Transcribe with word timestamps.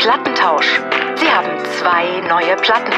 Plattentausch. 0.00 0.80
Sie 1.16 1.26
haben 1.26 1.62
zwei 1.78 2.26
neue 2.26 2.56
Platten. 2.56 2.90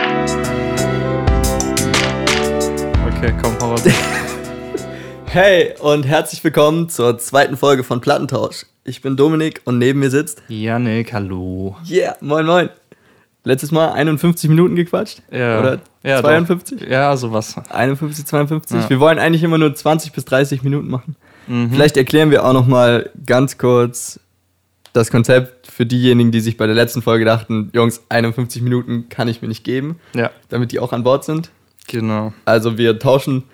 Okay, 3.08 3.34
komm, 3.42 3.58
hau 3.60 3.71
raus. 3.71 3.83
Hey 5.26 5.75
und 5.80 6.07
herzlich 6.07 6.44
willkommen 6.44 6.88
zur 6.88 7.18
zweiten 7.18 7.57
Folge 7.57 7.83
von 7.83 8.00
Plattentausch. 8.00 8.66
Ich 8.84 9.02
bin 9.02 9.16
Dominik 9.16 9.62
und 9.64 9.79
neben 9.79 9.98
mir 9.98 10.11
sitzt. 10.11 10.45
Janik, 10.46 11.12
hallo. 11.12 11.77
Yeah, 11.91 12.14
moin 12.20 12.46
moin. 12.46 12.68
Letztes 13.43 13.73
Mal 13.73 13.93
51 13.95 14.48
Minuten 14.48 14.77
gequatscht? 14.77 15.23
Ja. 15.32 15.59
Oder 15.59 15.80
ja, 16.05 16.21
52? 16.21 16.80
Doch. 16.82 16.87
Ja, 16.87 17.16
sowas. 17.16 17.57
51, 17.69 18.27
52. 18.27 18.80
Ja. 18.80 18.91
Wir 18.91 19.00
wollen 19.00 19.19
eigentlich 19.19 19.43
immer 19.43 19.59
nur 19.59 19.75
20 19.75 20.12
bis 20.12 20.25
30 20.27 20.62
Minuten 20.62 20.89
machen. 20.89 21.16
Vielleicht 21.71 21.96
erklären 21.96 22.30
wir 22.30 22.45
auch 22.45 22.53
noch 22.53 22.69
mal 22.69 23.11
ganz 23.27 23.59
kurz 23.59 24.21
das 24.93 25.11
Konzept 25.11 25.66
für 25.68 25.86
diejenigen, 25.86 26.32
die 26.32 26.41
sich 26.41 26.56
bei 26.56 26.66
der 26.66 26.74
letzten 26.74 27.02
Folge 27.02 27.24
dachten, 27.24 27.70
Jungs, 27.74 28.02
51 28.09 28.62
Minuten 28.62 29.09
kann 29.09 29.28
ich 29.28 29.41
mir 29.42 29.48
nicht 29.48 29.65
geben, 29.65 29.98
Ja, 30.15 30.30
damit 30.48 30.73
die 30.73 30.78
auch 30.80 30.92
an 30.92 31.02
Bord 31.02 31.24
sind. 31.24 31.51
genau. 31.88 32.32
Also 32.45 32.77
wir 32.78 32.98
tauschen 32.98 33.45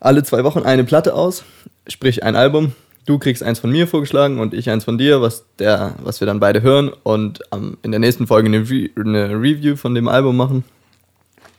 alle 0.00 0.22
zwei 0.24 0.44
Wochen 0.44 0.60
eine 0.60 0.84
Platte 0.84 1.14
aus, 1.14 1.44
sprich 1.88 2.22
ein 2.24 2.36
Album. 2.36 2.72
Du 3.06 3.18
kriegst 3.18 3.42
eins 3.42 3.58
von 3.58 3.70
mir 3.72 3.88
vorgeschlagen 3.88 4.38
und 4.38 4.54
ich 4.54 4.70
eins 4.70 4.84
von 4.84 4.96
dir, 4.98 5.20
was, 5.20 5.44
der, 5.58 5.96
was 6.02 6.20
wir 6.20 6.26
dann 6.26 6.38
beide 6.38 6.62
hören 6.62 6.90
und 7.02 7.40
ähm, 7.52 7.76
in 7.82 7.90
der 7.90 7.98
nächsten 7.98 8.28
Folge 8.28 8.46
eine, 8.48 8.68
Re 8.70 8.90
eine 8.96 9.30
Review 9.30 9.74
von 9.74 9.94
dem 9.96 10.06
Album 10.06 10.36
machen. 10.36 10.62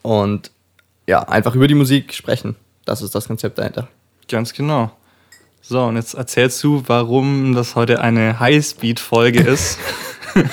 Und 0.01 0.51
ja, 1.07 1.21
einfach 1.27 1.55
über 1.55 1.67
die 1.67 1.76
Musik 1.76 2.13
sprechen. 2.13 2.55
Das 2.85 3.01
ist 3.01 3.13
das 3.15 3.27
Konzept 3.27 3.57
dahinter. 3.57 3.88
Ganz 4.29 4.54
genau. 4.54 4.91
So, 5.66 5.81
und 5.85 5.95
jetzt 5.95 6.13
erzählst 6.13 6.63
du, 6.63 6.84
warum 6.88 7.55
das 7.55 7.76
heute 7.76 8.02
eine 8.02 8.40
Highspeed-Folge 8.40 9.40
ist. 9.40 9.80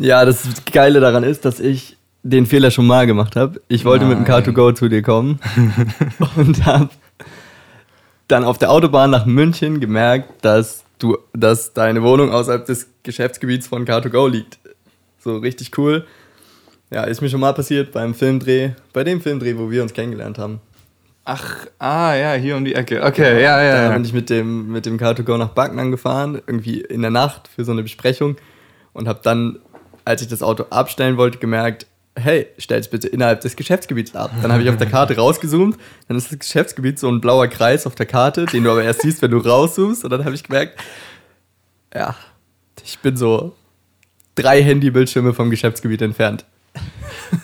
Ja, 0.00 0.24
das 0.24 0.48
Geile 0.72 0.98
daran 0.98 1.24
ist, 1.24 1.44
dass 1.44 1.60
ich 1.60 1.98
den 2.22 2.46
Fehler 2.46 2.70
schon 2.70 2.86
mal 2.86 3.06
gemacht 3.06 3.36
habe. 3.36 3.60
Ich 3.68 3.84
wollte 3.84 4.06
mit 4.06 4.16
dem 4.16 4.24
Nein. 4.24 4.44
Car2Go 4.44 4.74
zu 4.74 4.88
dir 4.88 5.02
kommen 5.02 5.38
und 6.36 6.64
habe 6.64 6.88
dann 8.26 8.44
auf 8.44 8.56
der 8.56 8.70
Autobahn 8.70 9.10
nach 9.10 9.26
München 9.26 9.78
gemerkt, 9.78 10.42
dass 10.42 10.84
du, 10.98 11.18
dass 11.34 11.74
deine 11.74 12.02
Wohnung 12.02 12.32
außerhalb 12.32 12.64
des 12.64 12.88
Geschäftsgebiets 13.02 13.66
von 13.66 13.84
Car2Go 13.84 14.26
liegt. 14.30 14.58
So 15.18 15.36
richtig 15.36 15.76
cool. 15.76 16.06
Ja, 16.90 17.04
ist 17.04 17.20
mir 17.20 17.28
schon 17.28 17.40
mal 17.40 17.52
passiert 17.52 17.92
beim 17.92 18.14
Filmdreh, 18.14 18.70
bei 18.94 19.04
dem 19.04 19.20
Filmdreh, 19.20 19.58
wo 19.58 19.70
wir 19.70 19.82
uns 19.82 19.92
kennengelernt 19.92 20.38
haben. 20.38 20.60
Ach, 21.32 21.66
ah, 21.78 22.16
ja, 22.16 22.32
hier 22.32 22.56
um 22.56 22.64
die 22.64 22.74
Ecke. 22.74 23.04
Okay, 23.04 23.40
ja, 23.40 23.56
Da 23.56 23.62
ja. 23.62 23.82
ja. 23.84 23.92
bin 23.92 24.04
ich 24.04 24.12
mit 24.12 24.30
dem, 24.30 24.72
mit 24.72 24.84
dem 24.84 24.98
Car2Go 24.98 25.36
nach 25.36 25.50
Backnang 25.50 25.92
gefahren, 25.92 26.42
irgendwie 26.44 26.80
in 26.80 27.02
der 27.02 27.12
Nacht 27.12 27.46
für 27.46 27.64
so 27.64 27.70
eine 27.70 27.84
Besprechung 27.84 28.34
und 28.92 29.06
habe 29.06 29.20
dann, 29.22 29.60
als 30.04 30.22
ich 30.22 30.26
das 30.26 30.42
Auto 30.42 30.64
abstellen 30.70 31.18
wollte, 31.18 31.38
gemerkt, 31.38 31.86
hey, 32.16 32.48
stell's 32.58 32.88
bitte 32.88 33.06
innerhalb 33.06 33.42
des 33.42 33.54
Geschäftsgebiets 33.54 34.16
ab. 34.16 34.32
Dann 34.42 34.50
habe 34.50 34.64
ich 34.64 34.68
auf 34.70 34.76
der 34.76 34.88
Karte 34.88 35.14
rausgezoomt, 35.14 35.78
dann 36.08 36.16
ist 36.16 36.32
das 36.32 36.38
Geschäftsgebiet 36.40 36.98
so 36.98 37.08
ein 37.08 37.20
blauer 37.20 37.46
Kreis 37.46 37.86
auf 37.86 37.94
der 37.94 38.06
Karte, 38.06 38.46
den 38.46 38.64
du 38.64 38.70
aber 38.72 38.82
erst 38.82 39.02
siehst, 39.02 39.22
wenn 39.22 39.30
du 39.30 39.38
rauszoomst 39.38 40.02
und 40.02 40.10
dann 40.10 40.24
habe 40.24 40.34
ich 40.34 40.42
gemerkt, 40.42 40.80
ja, 41.94 42.16
ich 42.84 42.98
bin 42.98 43.16
so 43.16 43.54
drei 44.34 44.64
Handybildschirme 44.64 45.32
vom 45.32 45.48
Geschäftsgebiet 45.48 46.02
entfernt. 46.02 46.44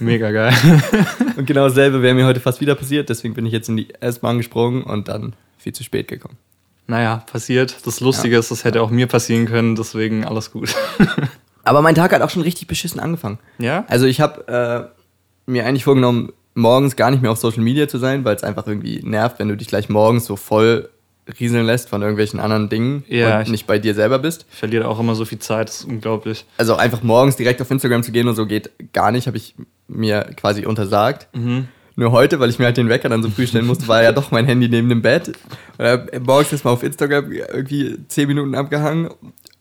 Mega 0.01 0.31
geil. 0.31 0.55
Und 1.37 1.47
genau 1.47 1.69
dasselbe 1.69 2.03
wäre 2.03 2.15
mir 2.15 2.27
heute 2.27 2.41
fast 2.41 2.61
wieder 2.61 2.75
passiert, 2.75 3.09
deswegen 3.09 3.34
bin 3.34 3.47
ich 3.47 3.53
jetzt 3.53 3.69
in 3.69 3.77
die 3.77 3.89
S-Bahn 4.01 4.39
gesprungen 4.39 4.83
und 4.83 5.09
dann 5.09 5.34
viel 5.59 5.73
zu 5.73 5.84
spät 5.84 6.09
gekommen. 6.09 6.37
naja, 6.87 7.25
passiert. 7.31 7.77
Das 7.84 8.01
Lustige 8.01 8.39
ist, 8.39 8.51
das 8.51 8.64
hätte 8.64 8.81
auch 8.83 8.91
mir 8.91 9.07
passieren 9.07 9.47
können, 9.47 9.77
deswegen 9.77 10.25
alles 10.25 10.53
gut. 10.53 10.75
Aber 11.64 11.83
mein 11.83 11.97
Tag 11.97 12.12
hat 12.12 12.23
auch 12.23 12.31
schon 12.31 12.42
richtig 12.42 12.69
beschissen 12.69 13.01
angefangen. 13.01 13.39
ja? 13.59 13.84
Also 13.89 14.07
ich 14.07 14.20
habe 14.20 14.92
äh, 15.47 15.51
mir 15.51 15.67
eigentlich 15.67 15.84
vorgenommen, 15.84 16.33
morgens 16.55 16.96
gar 16.96 17.11
nicht 17.11 17.23
mehr 17.23 17.30
auf 17.33 17.39
Social 17.39 17.63
Media 17.63 17.89
zu 17.89 17.98
sein, 17.98 18.25
weil 18.25 18.36
es 18.36 18.42
einfach 18.42 18.67
irgendwie 18.67 19.01
nervt, 19.02 19.39
wenn 19.39 19.48
du 19.48 19.57
dich 19.57 19.69
gleich 19.69 19.89
morgens 19.89 20.25
so 20.25 20.36
voll 20.36 20.89
rieseln 21.41 21.67
lässt 21.67 21.89
von 21.89 22.03
irgendwelchen 22.03 22.39
anderen 22.41 22.69
Dingen 22.69 23.05
Ja, 23.09 23.37
und 23.39 23.42
ich- 23.45 23.48
nicht 23.51 23.67
bei 23.67 23.79
dir 23.79 23.95
selber 23.95 24.19
bist. 24.19 24.47
Ich 24.53 24.59
verliere 24.59 24.87
auch 24.89 25.01
immer 25.01 25.14
so 25.14 25.25
viel 25.25 25.39
Zeit, 25.39 25.69
das 25.69 25.81
ist 25.81 25.85
unglaublich. 25.85 26.45
Also 26.57 26.77
einfach 26.77 27.03
morgens 27.03 27.37
direkt 27.37 27.61
auf 27.63 27.70
Instagram 27.70 28.03
zu 28.03 28.13
gehen 28.13 28.29
und 28.29 28.35
so 28.37 28.47
geht 28.47 28.70
gar 28.92 29.11
nicht, 29.11 29.27
habe 29.27 29.37
ich 29.37 29.55
mir 29.89 30.23
quasi 30.37 30.67
untersagt. 30.67 31.29
Nur 31.98 32.13
heute, 32.13 32.39
weil 32.41 32.51
ich 32.51 32.59
mir 32.59 32.67
halt 32.67 32.77
den 32.77 32.89
Wecker 32.91 33.09
dann 33.09 33.23
so 33.23 33.31
früh 33.31 33.47
stellen 33.47 33.67
musste, 33.67 33.89
war 33.89 34.03
ja 34.03 34.13
doch 34.13 34.31
mein 34.31 34.45
Handy 34.45 34.69
neben 34.69 34.89
dem 34.91 35.01
Bett. 35.03 35.33
Und 35.79 36.27
morgens 36.27 36.63
mal 36.63 36.70
auf 36.73 36.83
Instagram 36.83 37.33
irgendwie 37.33 37.97
10 38.08 38.29
Minuten 38.29 38.55
abgehangen 38.55 39.08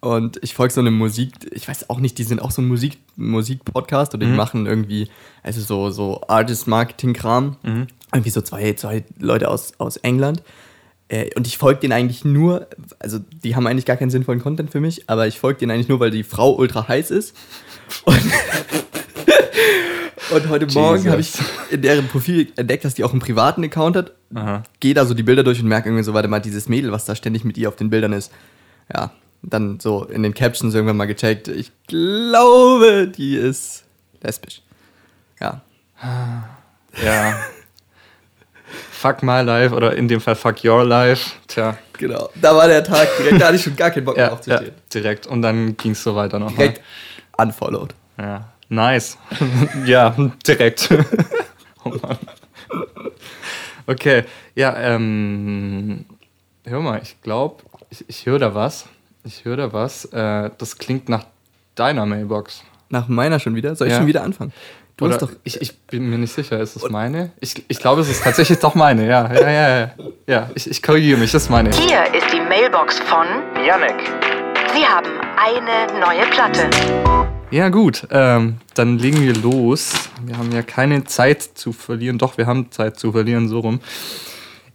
und 0.01 0.37
ich 0.43 0.53
folge 0.53 0.73
so 0.73 0.81
einem 0.81 0.95
Musik, 0.97 1.31
ich 1.51 1.67
weiß 1.67 1.89
auch 1.89 1.99
nicht, 1.99 2.17
die 2.17 2.23
sind 2.23 2.41
auch 2.41 2.51
so 2.51 2.61
ein 2.61 2.67
Musik, 2.67 2.97
Musik-Podcast 3.15 4.13
oder 4.13 4.25
die 4.25 4.31
machen 4.33 4.65
irgendwie, 4.65 5.07
also 5.43 5.61
so, 5.61 5.89
so 5.91 6.21
Artist-Marketing-Kram. 6.27 7.55
Irgendwie 8.13 8.29
so 8.29 8.41
zwei, 8.41 8.73
zwei 8.73 9.03
Leute 9.19 9.49
aus, 9.49 9.73
aus 9.77 9.97
England. 9.97 10.41
Äh, 11.07 11.29
Und 11.35 11.45
ich 11.47 11.57
folge 11.57 11.81
denen 11.81 11.93
eigentlich 11.93 12.25
nur, 12.25 12.67
also 12.99 13.19
die 13.43 13.55
haben 13.55 13.67
eigentlich 13.67 13.85
gar 13.85 13.97
keinen 13.97 14.09
sinnvollen 14.09 14.41
Content 14.41 14.71
für 14.71 14.79
mich, 14.79 15.09
aber 15.09 15.27
ich 15.27 15.39
folge 15.39 15.59
denen 15.59 15.71
eigentlich 15.71 15.89
nur, 15.89 15.99
weil 15.99 16.11
die 16.11 16.23
Frau 16.23 16.53
ultra 16.55 16.87
heiß 16.87 17.11
ist. 17.11 17.35
Und, 18.05 18.19
und 20.31 20.49
heute 20.49 20.65
Morgen 20.73 21.03
Jesus. 21.03 21.11
habe 21.11 21.21
ich 21.21 21.33
in 21.71 21.81
deren 21.83 22.07
Profil 22.07 22.51
entdeckt, 22.55 22.83
dass 22.85 22.95
die 22.95 23.03
auch 23.03 23.11
einen 23.11 23.19
privaten 23.19 23.63
Account 23.63 23.95
hat. 23.95 24.13
Gehe 24.79 24.93
da 24.93 25.05
so 25.05 25.13
die 25.13 25.23
Bilder 25.23 25.43
durch 25.43 25.61
und 25.61 25.67
merke 25.67 25.89
irgendwie 25.89 26.03
so, 26.03 26.13
warte 26.13 26.27
mal, 26.27 26.39
dieses 26.39 26.67
Mädel, 26.67 26.91
was 26.91 27.05
da 27.05 27.15
ständig 27.15 27.43
mit 27.45 27.57
ihr 27.57 27.69
auf 27.69 27.75
den 27.75 27.89
Bildern 27.89 28.11
ist. 28.11 28.31
Ja, 28.93 29.11
dann 29.43 29.79
so 29.79 30.03
in 30.05 30.23
den 30.23 30.33
Captions 30.33 30.73
irgendwann 30.73 30.97
mal 30.97 31.05
gecheckt. 31.05 31.47
Ich 31.47 31.71
glaube, 31.87 33.07
die 33.15 33.35
ist 33.35 33.83
lesbisch. 34.21 34.61
Ja. 35.39 35.61
Ja. 37.03 37.39
Fuck 38.91 39.23
my 39.23 39.41
life 39.41 39.73
oder 39.73 39.95
in 39.95 40.07
dem 40.07 40.19
Fall 40.21 40.35
fuck 40.35 40.63
your 40.63 40.83
life. 40.83 41.31
Tja. 41.47 41.77
Genau. 41.97 42.29
Da 42.35 42.55
war 42.55 42.67
der 42.67 42.83
Tag 42.83 43.07
direkt, 43.17 43.41
da 43.41 43.45
hatte 43.47 43.55
ich 43.55 43.63
schon 43.63 43.75
gar 43.75 43.89
keinen 43.91 44.03
Bock 44.05 44.15
mehr 44.17 44.25
Ja, 44.25 44.29
ja, 44.31 44.35
aufzustehen. 44.35 44.73
direkt. 44.93 45.27
Und 45.27 45.41
dann 45.41 45.77
ging 45.77 45.91
es 45.91 46.03
so 46.03 46.15
weiter 46.15 46.39
noch. 46.39 46.51
Direkt 46.51 46.81
unfollowed. 47.37 47.93
Ja, 48.17 48.49
nice. 48.69 49.17
ja, 49.85 50.13
direkt. 50.45 50.89
oh 51.85 51.89
Mann. 51.89 52.17
Okay, 53.87 54.23
ja, 54.55 54.75
ähm, 54.77 56.05
hör 56.65 56.79
mal, 56.81 56.99
ich 57.03 57.21
glaube, 57.21 57.63
ich, 57.89 58.03
ich 58.09 58.25
höre 58.25 58.39
da 58.39 58.55
was. 58.55 58.87
Ich 59.23 59.45
höre 59.45 59.57
da 59.57 59.73
was. 59.73 60.05
Äh, 60.05 60.49
das 60.57 60.77
klingt 60.77 61.07
nach 61.07 61.25
deiner 61.75 62.05
Mailbox. 62.05 62.63
Nach 62.89 63.07
meiner 63.07 63.39
schon 63.39 63.55
wieder? 63.55 63.75
Soll 63.75 63.87
ich 63.87 63.93
Ja. 63.93 63.99
schon 63.99 64.07
wieder 64.07 64.23
anfangen? 64.23 64.53
Du 64.97 65.05
Oder 65.05 65.15
hast 65.15 65.23
doch. 65.23 65.31
ich, 65.43 65.59
ich 65.61 65.77
bin 65.87 66.09
mir 66.09 66.17
nicht 66.17 66.33
sicher, 66.33 66.57
ist 66.61 66.77
es 66.77 66.89
meine? 66.89 67.33
Ich, 67.41 67.65
ich 67.67 67.79
glaube, 67.79 67.99
es 67.99 68.09
ist 68.09 68.23
tatsächlich 68.23 68.59
doch 68.59 68.75
meine, 68.75 69.05
ja. 69.05 69.29
Ja, 69.33 69.49
ja, 69.49 69.79
ja. 69.79 69.91
ja 70.25 70.49
ich, 70.55 70.69
ich 70.69 70.81
korrigiere 70.81 71.19
mich, 71.19 71.33
das 71.33 71.43
ist 71.43 71.49
meine. 71.49 71.69
Hier 71.71 72.05
ist 72.13 72.31
die 72.31 72.39
Mailbox 72.39 72.99
von 72.99 73.27
Janek. 73.65 73.97
Sie 74.73 74.85
haben 74.85 75.09
eine 75.35 75.99
neue 75.99 76.25
Platte. 76.31 76.69
Ja, 77.51 77.67
gut, 77.67 78.07
ähm, 78.09 78.55
dann 78.73 78.97
legen 78.97 79.21
wir 79.21 79.35
los. 79.35 79.91
Wir 80.25 80.37
haben 80.37 80.53
ja 80.53 80.61
keine 80.61 81.03
Zeit 81.03 81.41
zu 81.41 81.73
verlieren. 81.73 82.17
Doch, 82.17 82.37
wir 82.37 82.45
haben 82.45 82.71
Zeit 82.71 82.97
zu 82.97 83.11
verlieren, 83.11 83.49
so 83.49 83.59
rum. 83.59 83.81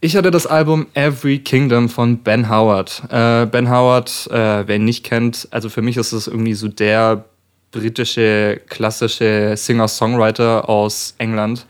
Ich 0.01 0.15
hatte 0.15 0.29
das 0.29 0.45
Album 0.45 0.85
Every 0.93 1.39
Kingdom 1.39 1.89
von 1.89 2.19
Ben 2.19 2.47
Howard. 2.47 3.03
Äh, 3.09 3.47
ben 3.47 3.71
Howard, 3.71 4.29
äh, 4.31 4.67
wer 4.67 4.75
ihn 4.75 4.85
nicht 4.85 5.03
kennt, 5.03 5.47
also 5.49 5.67
für 5.69 5.81
mich 5.81 5.97
ist 5.97 6.11
es 6.11 6.27
irgendwie 6.27 6.53
so 6.53 6.67
der 6.67 7.25
britische, 7.71 8.61
klassische 8.67 9.55
Singer-Songwriter 9.55 10.67
aus 10.67 11.15
England. 11.17 11.65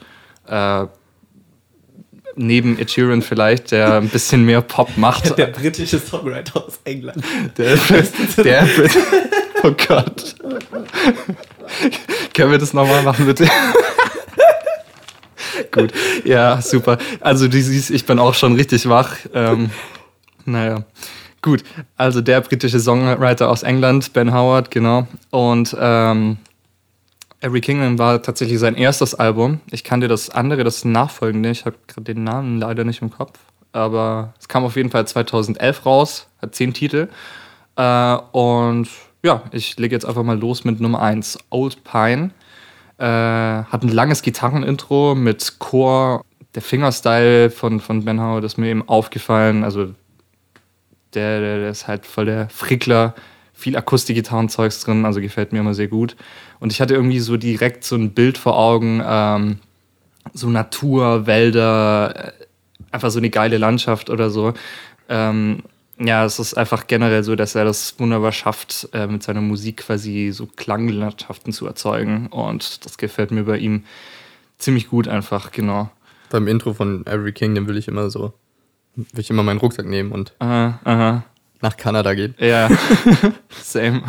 Äh, 0.47 0.85
neben 2.35 2.79
Ed 2.79 2.91
Sheeran 2.91 3.22
vielleicht, 3.22 3.72
der 3.72 3.95
ein 3.95 4.09
bisschen 4.09 4.45
mehr 4.45 4.61
Pop 4.61 4.97
macht. 4.97 5.38
Der 5.38 5.47
britische 5.47 6.00
Songwriter 6.00 6.66
aus 6.66 6.79
England. 6.84 7.23
Der, 7.57 7.78
der, 8.38 8.67
oh 9.64 9.72
Gott. 9.87 10.35
Können 12.34 12.52
wir 12.52 12.58
das 12.58 12.73
nochmal 12.73 13.03
machen, 13.03 13.26
bitte? 13.26 13.47
Gut, 15.72 15.93
ja, 16.26 16.61
super. 16.61 16.97
Also 17.20 17.47
du 17.47 17.61
siehst, 17.61 17.91
ich 17.91 18.05
bin 18.05 18.20
auch 18.20 18.34
schon 18.34 18.55
richtig 18.55 18.90
wach. 18.90 19.16
Ähm, 19.34 19.70
naja, 20.46 20.84
gut. 21.41 21.64
Also 21.97 22.22
der 22.22 22.41
britische 22.41 22.79
Songwriter 22.79 23.49
aus 23.49 23.64
England, 23.64 24.14
Ben 24.14 24.34
Howard, 24.34 24.72
genau. 24.72 25.08
Und 25.29 25.76
ähm, 25.79 26.38
Every 27.41 27.61
Kingdom 27.61 27.97
war 27.97 28.22
tatsächlich 28.22 28.59
sein 28.59 28.76
erstes 28.76 29.16
Album. 29.16 29.61
Ich 29.72 29.84
kannte 29.84 30.08
das 30.08 30.29
andere, 30.29 30.64
das 30.64 30.85
nachfolgende. 30.85 31.49
Ich 31.49 31.66
habe 31.66 31.76
gerade 31.88 32.14
den 32.14 32.23
Namen 32.23 32.59
leider 32.59 32.84
nicht 32.84 33.02
im 33.02 33.09
Kopf. 33.09 33.40
Aber 33.73 34.34
es 34.40 34.47
kam 34.47 34.64
auf 34.64 34.76
jeden 34.76 34.91
Fall 34.91 35.08
2011 35.08 35.85
raus, 35.85 36.28
hat 36.41 36.53
zehn 36.53 36.73
Titel. 36.73 37.08
Äh, 37.78 38.17
und 38.32 38.90
ja, 39.23 39.43
ich 39.52 39.78
lege 39.78 39.96
jetzt 39.96 40.05
einfach 40.05 40.23
mal 40.23 40.38
los 40.38 40.64
mit 40.66 40.79
Nummer 40.79 41.02
1, 41.02 41.40
Old 41.49 41.84
Pine. 41.84 42.32
Äh, 42.97 43.05
hat 43.05 43.82
ein 43.84 43.90
langes 43.90 44.22
Gitarrenintro 44.22 45.16
mit 45.16 45.58
Chor. 45.58 46.23
Der 46.53 46.61
Fingerstyle 46.61 47.49
von, 47.49 47.79
von 47.79 48.05
Ben 48.05 48.22
Howard 48.22 48.43
ist 48.43 48.58
mir 48.58 48.67
eben 48.67 48.88
aufgefallen. 48.88 49.64
Also 49.64 49.96
der, 51.13 51.40
der, 51.40 51.59
der 51.59 51.69
ist 51.69 51.87
halt 51.87 52.05
voll 52.05 52.25
der 52.25 52.49
Frickler, 52.49 53.16
viel 53.53 53.78
Akustikgitarrenzeugs 53.78 54.81
drin, 54.81 55.05
also 55.05 55.22
gefällt 55.22 55.53
mir 55.53 55.59
immer 55.59 55.73
sehr 55.73 55.87
gut. 55.87 56.16
Und 56.59 56.72
ich 56.72 56.81
hatte 56.81 56.96
irgendwie 56.96 57.19
so 57.19 57.37
direkt 57.37 57.84
so 57.84 57.96
ein 57.96 58.13
Bild 58.13 58.37
vor 58.37 58.58
Augen, 58.58 59.02
ähm, 59.05 59.59
so 60.34 60.49
Natur, 60.49 61.28
Wälder, 61.28 62.34
äh, 62.40 62.46
einfach 62.91 63.11
so 63.11 63.19
eine 63.19 63.29
geile 63.29 63.58
Landschaft 63.58 64.09
oder 64.09 64.29
so. 64.29 64.53
Ähm, 65.09 65.63
ja, 65.99 66.25
es 66.25 66.40
ist 66.40 66.55
einfach 66.55 66.87
generell 66.87 67.23
so, 67.23 67.35
dass 67.35 67.53
er 67.53 67.64
das 67.64 67.99
wunderbar 67.99 68.31
schafft, 68.31 68.90
äh, 68.93 69.07
mit 69.07 69.22
seiner 69.22 69.41
Musik 69.41 69.78
quasi 69.78 70.31
so 70.34 70.47
Klanglandschaften 70.47 71.53
zu 71.53 71.67
erzeugen. 71.67 72.28
Und 72.28 72.85
das 72.85 72.97
gefällt 72.97 73.31
mir 73.31 73.43
bei 73.43 73.57
ihm 73.57 73.84
ziemlich 74.57 74.90
gut 74.90 75.07
einfach, 75.07 75.52
genau. 75.52 75.91
Beim 76.29 76.47
Intro 76.47 76.73
von 76.73 77.05
Every 77.05 77.34
Kingdom 77.34 77.67
will 77.67 77.78
ich 77.78 77.87
immer 77.87 78.09
so, 78.09 78.34
will 78.96 79.20
ich 79.20 79.29
immer 79.29 79.43
meinen 79.43 79.59
Rucksack 79.59 79.85
nehmen 79.85 80.11
und 80.11 80.34
Aha, 80.40 80.79
aha. 80.84 81.23
nach 81.61 81.78
Kanada 81.78 82.14
gehen. 82.14 82.35
Ja, 82.40 82.70
same. 83.61 84.02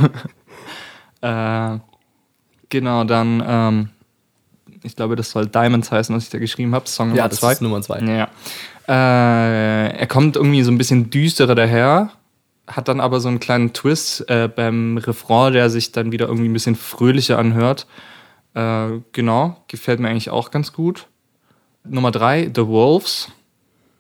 äh, 1.21 1.79
genau, 2.69 3.05
dann, 3.05 3.43
ähm, 3.47 3.89
ich 4.83 4.97
glaube, 4.97 5.17
das 5.17 5.31
soll 5.31 5.47
Diamonds 5.47 5.91
heißen, 5.93 6.15
was 6.15 6.25
ich 6.25 6.31
da 6.31 6.39
geschrieben 6.39 6.75
habe. 6.75 6.89
Song 6.89 7.09
Nummer 7.09 7.19
Ja, 7.19 7.29
das 7.29 7.39
zwei. 7.41 7.53
ist 7.53 7.63
Nummer 7.63 7.81
zwei. 7.83 8.01
Ja. 8.01 8.29
Äh, 8.89 9.97
er 9.97 10.07
kommt 10.09 10.37
irgendwie 10.37 10.63
so 10.63 10.73
ein 10.73 10.79
bisschen 10.79 11.11
düsterer 11.11 11.55
daher, 11.55 12.11
hat 12.67 12.89
dann 12.89 13.01
aber 13.01 13.21
so 13.21 13.29
einen 13.29 13.39
kleinen 13.41 13.73
Twist 13.73 14.29
äh, 14.29 14.49
beim 14.49 14.97
Refrain, 14.99 15.53
der 15.53 15.71
sich 15.71 15.93
dann 15.93 16.11
wieder 16.11 16.27
irgendwie 16.27 16.49
ein 16.49 16.53
bisschen 16.53 16.75
fröhlicher 16.75 17.39
anhört. 17.39 17.87
Äh, 18.55 19.01
genau, 19.13 19.57
gefällt 19.69 20.01
mir 20.01 20.09
eigentlich 20.09 20.31
auch 20.31 20.51
ganz 20.51 20.73
gut. 20.73 21.07
Nummer 21.85 22.11
drei, 22.11 22.51
The 22.55 22.67
Wolves. 22.67 23.29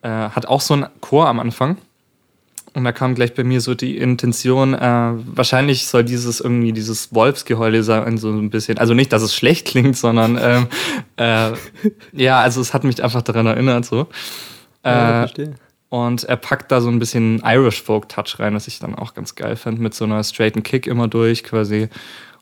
Äh, 0.02 0.08
hat 0.08 0.46
auch 0.46 0.60
so 0.60 0.74
einen 0.74 0.86
Chor 1.00 1.28
am 1.28 1.40
Anfang. 1.40 1.76
Und 2.74 2.84
da 2.84 2.92
kam 2.92 3.14
gleich 3.14 3.34
bei 3.34 3.44
mir 3.44 3.60
so 3.60 3.74
die 3.74 3.98
Intention, 3.98 4.72
äh, 4.72 4.78
wahrscheinlich 4.80 5.86
soll 5.86 6.04
dieses 6.04 6.40
irgendwie 6.40 6.72
dieses 6.72 7.14
Wolfsgeheule 7.14 7.82
sein, 7.82 8.16
so 8.16 8.30
ein 8.30 8.48
bisschen. 8.48 8.78
Also 8.78 8.94
nicht, 8.94 9.12
dass 9.12 9.22
es 9.22 9.34
schlecht 9.34 9.66
klingt, 9.66 9.96
sondern 9.96 10.38
ähm, 10.40 10.66
äh, 11.18 11.50
ja, 12.12 12.40
also 12.40 12.62
es 12.62 12.72
hat 12.72 12.84
mich 12.84 13.02
einfach 13.04 13.20
daran 13.22 13.46
erinnert, 13.46 13.84
so. 13.84 14.06
Ja, 14.84 15.18
Äh, 15.24 15.26
verstehe. 15.26 15.54
und 15.90 16.24
er 16.24 16.36
packt 16.36 16.72
da 16.72 16.80
so 16.80 16.88
ein 16.88 16.98
bisschen 16.98 17.42
Irish 17.44 17.82
Folk 17.82 18.08
Touch 18.08 18.38
rein, 18.38 18.54
was 18.54 18.66
ich 18.68 18.78
dann 18.78 18.94
auch 18.94 19.12
ganz 19.12 19.34
geil 19.34 19.56
fand, 19.56 19.78
mit 19.78 19.92
so 19.92 20.04
einer 20.06 20.24
straighten 20.24 20.62
Kick 20.62 20.86
immer 20.86 21.08
durch 21.08 21.44
quasi. 21.44 21.88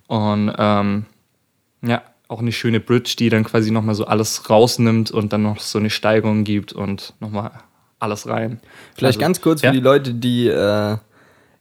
Und 0.07 0.53
ähm, 0.57 1.07
ja, 1.83 2.03
auch 2.31 2.39
eine 2.41 2.53
schöne 2.53 2.79
Bridge, 2.79 3.17
die 3.19 3.29
dann 3.29 3.45
quasi 3.45 3.71
nochmal 3.71 3.95
so 3.95 4.05
alles 4.05 4.49
rausnimmt 4.49 5.11
und 5.11 5.33
dann 5.33 5.43
noch 5.43 5.59
so 5.59 5.79
eine 5.79 5.91
Steigerung 5.91 6.45
gibt 6.45 6.73
und 6.73 7.15
nochmal 7.19 7.51
alles 7.99 8.29
rein. 8.29 8.61
Vielleicht 8.95 9.19
Also, 9.19 9.21
ganz 9.21 9.41
kurz 9.41 9.63
ja. 9.63 9.71
für 9.71 9.77
die 9.77 9.83
Leute, 9.83 10.15
die 10.15 10.47
äh, 10.47 10.97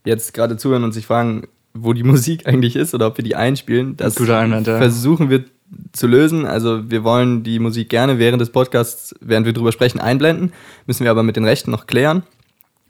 jetzt 0.05 0.33
gerade 0.33 0.57
zuhören 0.57 0.83
und 0.83 0.91
sich 0.91 1.07
fragen, 1.07 1.47
wo 1.73 1.93
die 1.93 2.03
Musik 2.13 2.47
eigentlich 2.47 2.75
ist 2.75 2.93
oder 2.93 3.07
ob 3.07 3.17
wir 3.17 3.23
die 3.23 3.35
einspielen. 3.35 3.97
Das 3.97 4.15
Einwand, 4.19 4.67
ja. 4.67 4.77
versuchen 4.77 5.31
wir 5.31 5.45
zu 5.91 6.05
lösen. 6.05 6.45
Also 6.45 6.89
wir 6.89 7.03
wollen 7.03 7.41
die 7.41 7.57
Musik 7.57 7.89
gerne 7.89 8.19
während 8.19 8.39
des 8.39 8.51
Podcasts, 8.51 9.15
während 9.21 9.47
wir 9.47 9.53
drüber 9.53 9.71
sprechen, 9.71 9.99
einblenden. 9.99 10.53
Müssen 10.85 11.03
wir 11.03 11.11
aber 11.11 11.23
mit 11.23 11.35
den 11.35 11.45
Rechten 11.45 11.71
noch 11.71 11.87
klären. 11.87 12.21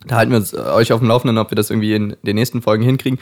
Da 0.05 0.17
halten 0.17 0.31
wir 0.31 0.37
uns, 0.37 0.51
äh, 0.51 0.57
euch 0.57 0.91
auf 0.91 0.99
dem 0.99 1.07
Laufenden, 1.07 1.37
ob 1.37 1.51
wir 1.51 1.55
das 1.55 1.69
irgendwie 1.69 1.93
in 1.93 2.17
den 2.23 2.35
nächsten 2.35 2.61
Folgen 2.61 2.83
hinkriegen. 2.83 3.19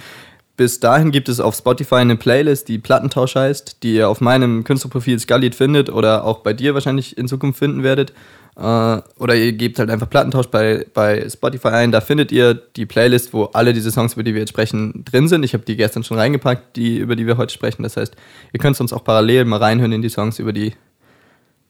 Bis 0.57 0.79
dahin 0.79 1.11
gibt 1.11 1.29
es 1.29 1.39
auf 1.39 1.55
Spotify 1.55 1.95
eine 1.97 2.15
Playlist, 2.15 2.67
die 2.67 2.79
Plattentausch 2.79 3.35
heißt, 3.35 3.83
die 3.83 3.93
ihr 3.93 4.09
auf 4.09 4.21
meinem 4.21 4.63
Künstlerprofil 4.63 5.19
Scullied 5.19 5.53
findet 5.53 5.91
oder 5.91 6.25
auch 6.25 6.39
bei 6.39 6.51
dir 6.51 6.73
wahrscheinlich 6.73 7.15
in 7.15 7.27
Zukunft 7.27 7.59
finden 7.59 7.83
werdet. 7.83 8.11
Äh, 8.55 9.01
oder 9.19 9.35
ihr 9.35 9.53
gebt 9.53 9.77
halt 9.77 9.91
einfach 9.91 10.09
Plattentausch 10.09 10.47
bei, 10.47 10.87
bei 10.95 11.29
Spotify 11.29 11.67
ein. 11.67 11.91
Da 11.91 12.01
findet 12.01 12.31
ihr 12.31 12.55
die 12.55 12.87
Playlist, 12.87 13.33
wo 13.33 13.43
alle 13.45 13.71
diese 13.71 13.91
Songs, 13.91 14.13
über 14.13 14.23
die 14.23 14.33
wir 14.33 14.41
jetzt 14.41 14.49
sprechen, 14.49 15.05
drin 15.05 15.27
sind. 15.27 15.43
Ich 15.43 15.53
habe 15.53 15.63
die 15.63 15.75
gestern 15.75 16.03
schon 16.03 16.17
reingepackt, 16.17 16.75
die, 16.75 16.97
über 16.97 17.15
die 17.15 17.27
wir 17.27 17.37
heute 17.37 17.53
sprechen. 17.53 17.83
Das 17.83 17.95
heißt, 17.95 18.15
ihr 18.51 18.59
könnt 18.59 18.81
uns 18.81 18.91
auch 18.91 19.03
parallel 19.03 19.45
mal 19.45 19.59
reinhören 19.59 19.91
in 19.91 20.01
die 20.01 20.09
Songs, 20.09 20.39
über 20.39 20.53
die 20.53 20.73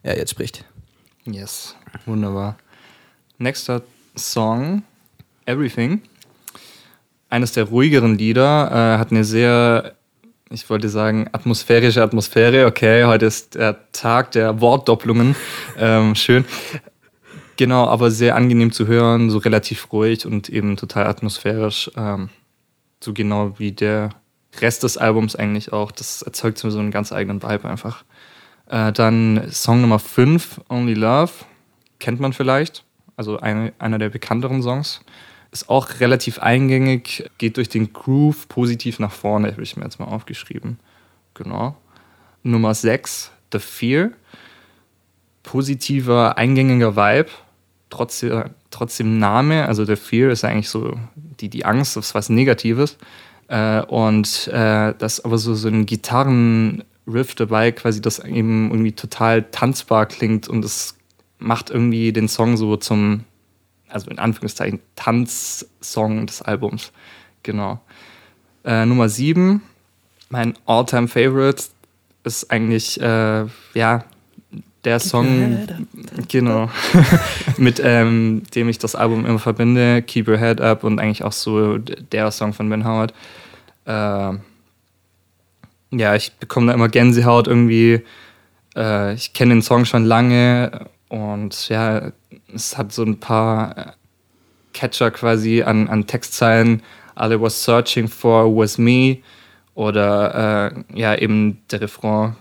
er 0.02 0.18
jetzt 0.18 0.32
spricht. 0.32 0.64
Yes, 1.26 1.76
wunderbar. 2.06 2.58
Nächster 3.38 3.82
Song, 4.16 4.84
Everything. 5.46 6.04
Eines 7.30 7.52
der 7.52 7.66
ruhigeren 7.66 8.18
Lieder, 8.18 8.70
äh, 8.72 9.00
hat 9.00 9.12
eine 9.12 9.24
sehr, 9.24 9.96
ich 10.50 10.70
wollte 10.70 10.90
sagen, 10.90 11.28
atmosphärische 11.32 12.02
Atmosphäre. 12.02 12.66
Okay, 12.66 13.04
heute 13.04 13.26
ist 13.26 13.56
der 13.56 13.92
Tag 13.92 14.32
der 14.32 14.62
Wortdopplungen. 14.62 15.36
ähm, 15.78 16.16
schön. 16.16 16.46
Genau, 17.58 17.88
aber 17.88 18.12
sehr 18.12 18.36
angenehm 18.36 18.72
zu 18.72 18.86
hören, 18.88 19.30
so 19.30 19.40
relativ 19.40 19.92
ruhig 19.92 20.26
und 20.26 20.48
eben 20.48 20.78
total 20.78 21.08
atmosphärisch. 21.08 21.92
Ähm, 21.98 22.30
so 23.04 23.14
genau 23.14 23.58
wie 23.58 23.72
der 23.72 24.12
Rest 24.62 24.84
des 24.84 24.98
Albums 24.98 25.36
eigentlich 25.36 25.74
auch. 25.74 25.92
Das 25.92 26.22
erzeugt 26.22 26.60
so 26.60 26.68
einen 26.68 26.92
ganz 26.92 27.12
eigenen 27.12 27.42
Vibe 27.42 27.68
einfach. 27.68 28.04
Äh, 28.68 28.92
dann 28.92 29.50
Song 29.52 29.82
Nummer 29.82 30.00
5, 30.00 30.62
Only 30.70 30.94
Love. 30.94 31.32
Kennt 32.00 32.20
man 32.20 32.34
vielleicht. 32.34 32.84
Also 33.16 33.40
eine, 33.40 33.74
einer 33.80 33.98
der 33.98 34.10
bekannteren 34.10 34.62
Songs. 34.62 35.02
Ist 35.58 35.70
auch 35.70 36.00
relativ 36.00 36.38
eingängig, 36.38 37.32
geht 37.40 37.58
durch 37.58 37.68
den 37.68 37.92
Groove 37.92 38.48
positiv 38.48 39.00
nach 39.00 39.12
vorne, 39.12 39.52
habe 39.52 39.64
ich 39.64 39.76
mir 39.76 39.86
jetzt 39.86 40.00
mal 40.00 40.06
aufgeschrieben. 40.06 40.78
Genau. 41.34 41.76
Nummer 42.44 42.76
6, 42.76 43.32
The 43.52 43.58
Fear. 43.58 44.12
Positiver, 45.42 46.38
eingängiger 46.38 46.96
Vibe. 46.96 47.32
Trotzdem, 47.90 48.52
trotzdem 48.70 49.18
Name, 49.18 49.66
also 49.66 49.84
The 49.84 49.96
Fear 49.96 50.30
ist 50.30 50.44
eigentlich 50.44 50.70
so 50.70 50.96
die, 51.16 51.50
die 51.50 51.66
Angst, 51.66 51.98
das 51.98 52.10
ist 52.10 52.14
was 52.14 52.30
Negatives. 52.30 52.96
Äh, 53.48 53.82
und 53.82 54.50
äh, 54.50 54.94
das 54.96 55.26
aber 55.26 55.40
so, 55.40 55.56
so 55.56 55.70
ein 55.70 55.88
Gitarrenriff 55.88 57.34
dabei, 57.36 57.72
quasi 57.72 58.00
das 58.00 58.20
eben 58.20 58.70
irgendwie 58.70 58.92
total 58.92 59.42
tanzbar 59.50 60.06
klingt 60.06 60.48
und 60.48 60.64
es 60.64 61.00
macht 61.40 61.72
irgendwie 61.72 62.14
den 62.14 62.28
Song 62.28 62.58
so 62.58 62.78
zum, 62.78 63.24
also 63.90 64.10
in 64.10 64.20
Anführungszeichen, 64.20 64.80
Tanzsong 64.96 66.28
des 66.28 66.42
Albums. 66.42 66.92
Genau. 67.44 67.80
Äh, 68.64 68.86
Nummer 68.86 69.10
7, 69.10 69.62
mein 70.30 70.54
All-Time 70.66 71.08
Favorite, 71.08 71.64
ist 72.24 72.52
eigentlich, 72.52 73.00
äh, 73.00 73.46
ja, 73.74 74.04
der 74.84 75.00
Song, 75.00 75.68
genau, 76.28 76.70
mit 77.58 77.82
ähm, 77.84 78.44
dem 78.56 78.70
ich 78.70 78.80
das 78.80 78.96
Album 78.96 79.26
immer 79.26 79.40
verbinde, 79.40 80.02
Keep 80.02 80.28
Your 80.28 80.38
Head 80.38 80.62
Up 80.62 80.84
und 80.84 81.00
eigentlich 81.00 81.24
auch 81.24 81.32
so 81.32 81.78
der 81.78 82.32
Song 82.32 82.54
von 82.54 82.70
Ben 82.70 82.86
Howard. 82.86 83.14
Äh, 83.86 84.38
ja, 85.92 86.16
ich 86.16 86.34
bekomme 86.34 86.68
da 86.68 86.74
immer 86.74 86.90
Gänsehaut 86.90 87.48
irgendwie. 87.48 88.02
Äh, 88.76 89.14
ich 89.14 89.34
kenne 89.34 89.56
den 89.56 89.62
Song 89.62 89.86
schon 89.86 90.06
lange 90.06 90.88
und 91.10 91.70
ja, 91.70 92.12
es 92.54 92.78
hat 92.78 92.92
so 92.92 93.04
ein 93.04 93.20
paar 93.20 93.78
äh, 93.78 93.92
Catcher 94.74 95.12
quasi 95.12 95.64
an, 95.64 95.88
an 95.88 96.06
Textzeilen. 96.06 96.82
I 97.20 97.40
was 97.40 97.64
searching 97.64 98.08
for 98.08 98.46
was 98.56 98.78
me. 98.78 99.20
Oder 99.74 100.74
äh, 100.74 101.00
ja, 101.00 101.16
eben 101.16 101.62
der 101.72 101.82
Refrain, 101.82 102.36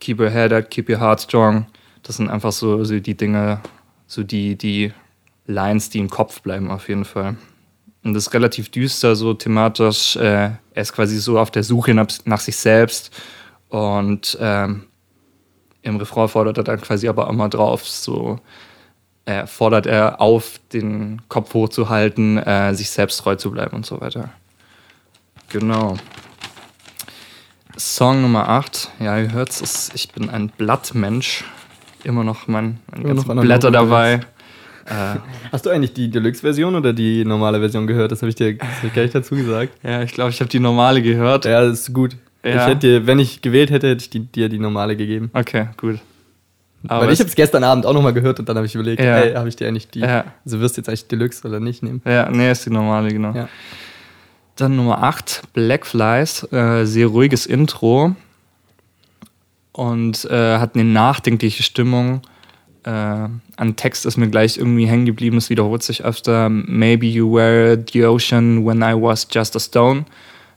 Keep 0.00 0.18
your 0.18 0.30
head 0.30 0.52
up, 0.52 0.68
keep 0.68 0.88
your 0.88 0.98
heart 0.98 1.20
strong. 1.20 1.66
Das 2.02 2.16
sind 2.16 2.28
einfach 2.28 2.50
so, 2.50 2.82
so 2.82 2.98
die 2.98 3.16
Dinge, 3.16 3.60
so 4.08 4.24
die, 4.24 4.56
die 4.56 4.92
Lines, 5.46 5.90
die 5.90 6.00
im 6.00 6.10
Kopf 6.10 6.42
bleiben 6.42 6.70
auf 6.72 6.88
jeden 6.88 7.04
Fall. 7.04 7.36
Und 8.02 8.14
das 8.14 8.26
ist 8.26 8.34
relativ 8.34 8.68
düster, 8.68 9.14
so 9.14 9.32
thematisch. 9.32 10.16
Äh, 10.16 10.50
er 10.74 10.82
ist 10.82 10.92
quasi 10.92 11.18
so 11.18 11.38
auf 11.38 11.52
der 11.52 11.62
Suche 11.62 11.94
nach, 11.94 12.08
nach 12.24 12.40
sich 12.40 12.56
selbst. 12.56 13.12
Und 13.68 14.36
ähm, 14.40 14.86
im 15.82 15.96
Refrain 15.96 16.28
fordert 16.28 16.58
er 16.58 16.64
dann 16.64 16.80
quasi 16.80 17.08
aber 17.08 17.28
immer 17.28 17.48
drauf, 17.48 17.86
so 17.86 18.38
äh, 19.24 19.46
fordert 19.46 19.86
er 19.86 20.20
auf, 20.20 20.60
den 20.72 21.22
Kopf 21.28 21.54
hochzuhalten, 21.54 22.38
äh, 22.38 22.74
sich 22.74 22.90
selbst 22.90 23.18
treu 23.18 23.36
zu 23.36 23.50
bleiben 23.50 23.76
und 23.76 23.86
so 23.86 24.00
weiter. 24.00 24.30
Genau. 25.48 25.96
Song 27.76 28.22
Nummer 28.22 28.48
8, 28.48 28.90
ja, 29.00 29.18
ihr 29.18 29.32
hört 29.32 29.50
es, 29.50 29.90
ich 29.94 30.10
bin 30.12 30.30
ein 30.30 30.48
Blattmensch. 30.48 31.44
Immer 32.04 32.24
noch 32.24 32.48
mein, 32.48 32.80
meine 32.90 33.02
noch 33.02 33.14
ganzen 33.14 33.30
analog 33.30 33.44
Blätter 33.44 33.70
dabei. 33.70 34.20
Äh, 34.86 35.18
Hast 35.52 35.64
du 35.64 35.70
eigentlich 35.70 35.94
die 35.94 36.10
Deluxe-Version 36.10 36.74
oder 36.74 36.92
die 36.92 37.24
normale 37.24 37.60
Version 37.60 37.86
gehört? 37.86 38.10
Das 38.12 38.22
habe 38.22 38.30
ich 38.30 38.34
dir 38.34 38.54
das 38.54 38.68
hab 38.68 38.84
ich 38.84 38.94
gar 38.94 39.02
nicht 39.02 39.14
dazu 39.14 39.36
gesagt. 39.36 39.72
ja, 39.82 40.02
ich 40.02 40.12
glaube, 40.12 40.30
ich 40.30 40.40
habe 40.40 40.50
die 40.50 40.58
normale 40.58 41.02
gehört. 41.02 41.44
Ja, 41.44 41.60
das 41.62 41.80
ist 41.80 41.94
gut. 41.94 42.16
Ja. 42.44 42.50
Ich 42.50 42.66
hätte 42.66 42.76
dir, 43.00 43.06
wenn 43.06 43.18
ich 43.18 43.40
gewählt 43.42 43.70
hätte, 43.70 43.88
hätte 43.88 44.02
ich 44.02 44.10
die, 44.10 44.20
dir 44.20 44.48
die 44.48 44.58
normale 44.58 44.96
gegeben. 44.96 45.30
Okay, 45.32 45.68
gut. 45.76 45.98
Weil 46.84 47.12
ich 47.12 47.20
habe 47.20 47.28
es 47.28 47.36
gestern 47.36 47.62
Abend 47.62 47.86
auch 47.86 47.92
nochmal 47.92 48.12
gehört 48.12 48.40
und 48.40 48.48
dann 48.48 48.56
habe 48.56 48.66
ich 48.66 48.74
überlegt, 48.74 49.00
Ja. 49.00 49.18
ey, 49.18 49.34
habe 49.34 49.48
ich 49.48 49.54
dir 49.54 49.68
eigentlich 49.68 49.88
die, 49.88 50.00
Ja. 50.00 50.24
also 50.44 50.58
wirst 50.60 50.76
du 50.76 50.80
jetzt 50.80 50.88
eigentlich 50.88 51.06
Deluxe 51.06 51.46
oder 51.46 51.60
nicht 51.60 51.84
nehmen? 51.84 52.02
Ja, 52.04 52.28
nee, 52.28 52.50
ist 52.50 52.66
die 52.66 52.70
normale, 52.70 53.08
genau. 53.10 53.32
Ja. 53.32 53.48
Dann 54.56 54.74
Nummer 54.74 55.00
8, 55.02 55.42
Black 55.52 55.86
Flies, 55.86 56.42
äh, 56.52 56.84
sehr 56.84 57.06
ruhiges 57.06 57.46
Intro 57.46 58.16
und 59.72 60.24
äh, 60.24 60.58
hat 60.58 60.74
eine 60.74 60.84
nachdenkliche 60.84 61.62
Stimmung. 61.62 62.22
Äh, 62.84 62.90
an 62.90 63.76
Text 63.76 64.04
ist 64.04 64.16
mir 64.16 64.28
gleich 64.28 64.58
irgendwie 64.58 64.86
hängen 64.86 65.06
geblieben, 65.06 65.36
es 65.36 65.50
wiederholt 65.50 65.82
sich 65.84 66.04
öfter. 66.04 66.48
Maybe 66.48 67.06
you 67.06 67.32
were 67.32 67.82
the 67.92 68.04
ocean 68.06 68.66
when 68.66 68.82
I 68.82 68.92
was 69.00 69.26
just 69.30 69.54
a 69.56 69.60
stone. 69.60 70.04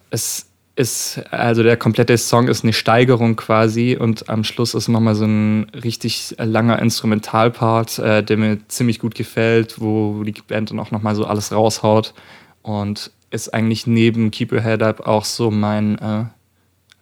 es 0.09 0.47
ist, 0.75 1.21
also 1.31 1.63
der 1.63 1.77
komplette 1.77 2.17
Song 2.17 2.47
ist 2.49 2.63
eine 2.63 2.73
Steigerung 2.73 3.35
quasi 3.35 3.97
und 3.97 4.29
am 4.29 4.43
Schluss 4.43 4.73
ist 4.73 4.89
nochmal 4.89 5.15
so 5.15 5.25
ein 5.25 5.69
richtig 5.83 6.35
langer 6.37 6.79
Instrumentalpart, 6.79 7.99
äh, 7.99 8.23
der 8.23 8.37
mir 8.37 8.59
ziemlich 8.67 8.99
gut 8.99 9.15
gefällt, 9.15 9.79
wo 9.79 10.23
die 10.23 10.33
Band 10.33 10.71
dann 10.71 10.79
auch 10.79 10.91
nochmal 10.91 11.15
so 11.15 11.25
alles 11.25 11.53
raushaut 11.53 12.13
und 12.61 13.11
ist 13.31 13.53
eigentlich 13.53 13.87
neben 13.87 14.31
Keep 14.31 14.51
Your 14.51 14.61
Head 14.61 14.83
Up 14.83 15.07
auch 15.07 15.23
so 15.23 15.49
mein 15.49 15.97
äh, 15.99 16.25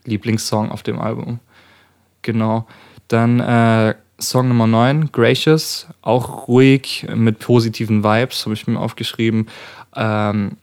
Lieblingssong 0.05 0.71
auf 0.71 0.83
dem 0.83 0.99
Album. 0.99 1.39
Genau. 2.21 2.67
Dann 3.07 3.39
äh, 3.39 3.95
Song 4.19 4.47
Nummer 4.47 4.67
9, 4.67 5.11
Gracious, 5.11 5.87
auch 6.01 6.47
ruhig 6.47 7.07
mit 7.13 7.39
positiven 7.39 8.03
Vibes, 8.03 8.45
habe 8.45 8.53
ich 8.53 8.67
mir 8.67 8.79
aufgeschrieben. 8.79 9.47
Ähm, 9.95 10.57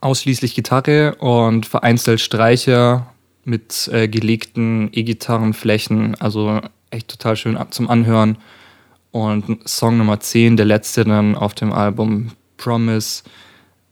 ausschließlich 0.00 0.54
Gitarre 0.54 1.14
und 1.16 1.66
vereinzelt 1.66 2.20
Streicher 2.20 3.12
mit 3.44 3.88
äh, 3.92 4.08
gelegten 4.08 4.90
E-Gitarrenflächen, 4.92 6.14
also 6.20 6.60
echt 6.90 7.08
total 7.08 7.36
schön 7.36 7.58
zum 7.70 7.88
Anhören. 7.88 8.38
Und 9.12 9.68
Song 9.68 9.98
Nummer 9.98 10.20
10, 10.20 10.56
der 10.56 10.66
letzte 10.66 11.04
dann 11.04 11.34
auf 11.34 11.54
dem 11.54 11.72
Album 11.72 12.30
Promise, 12.56 13.24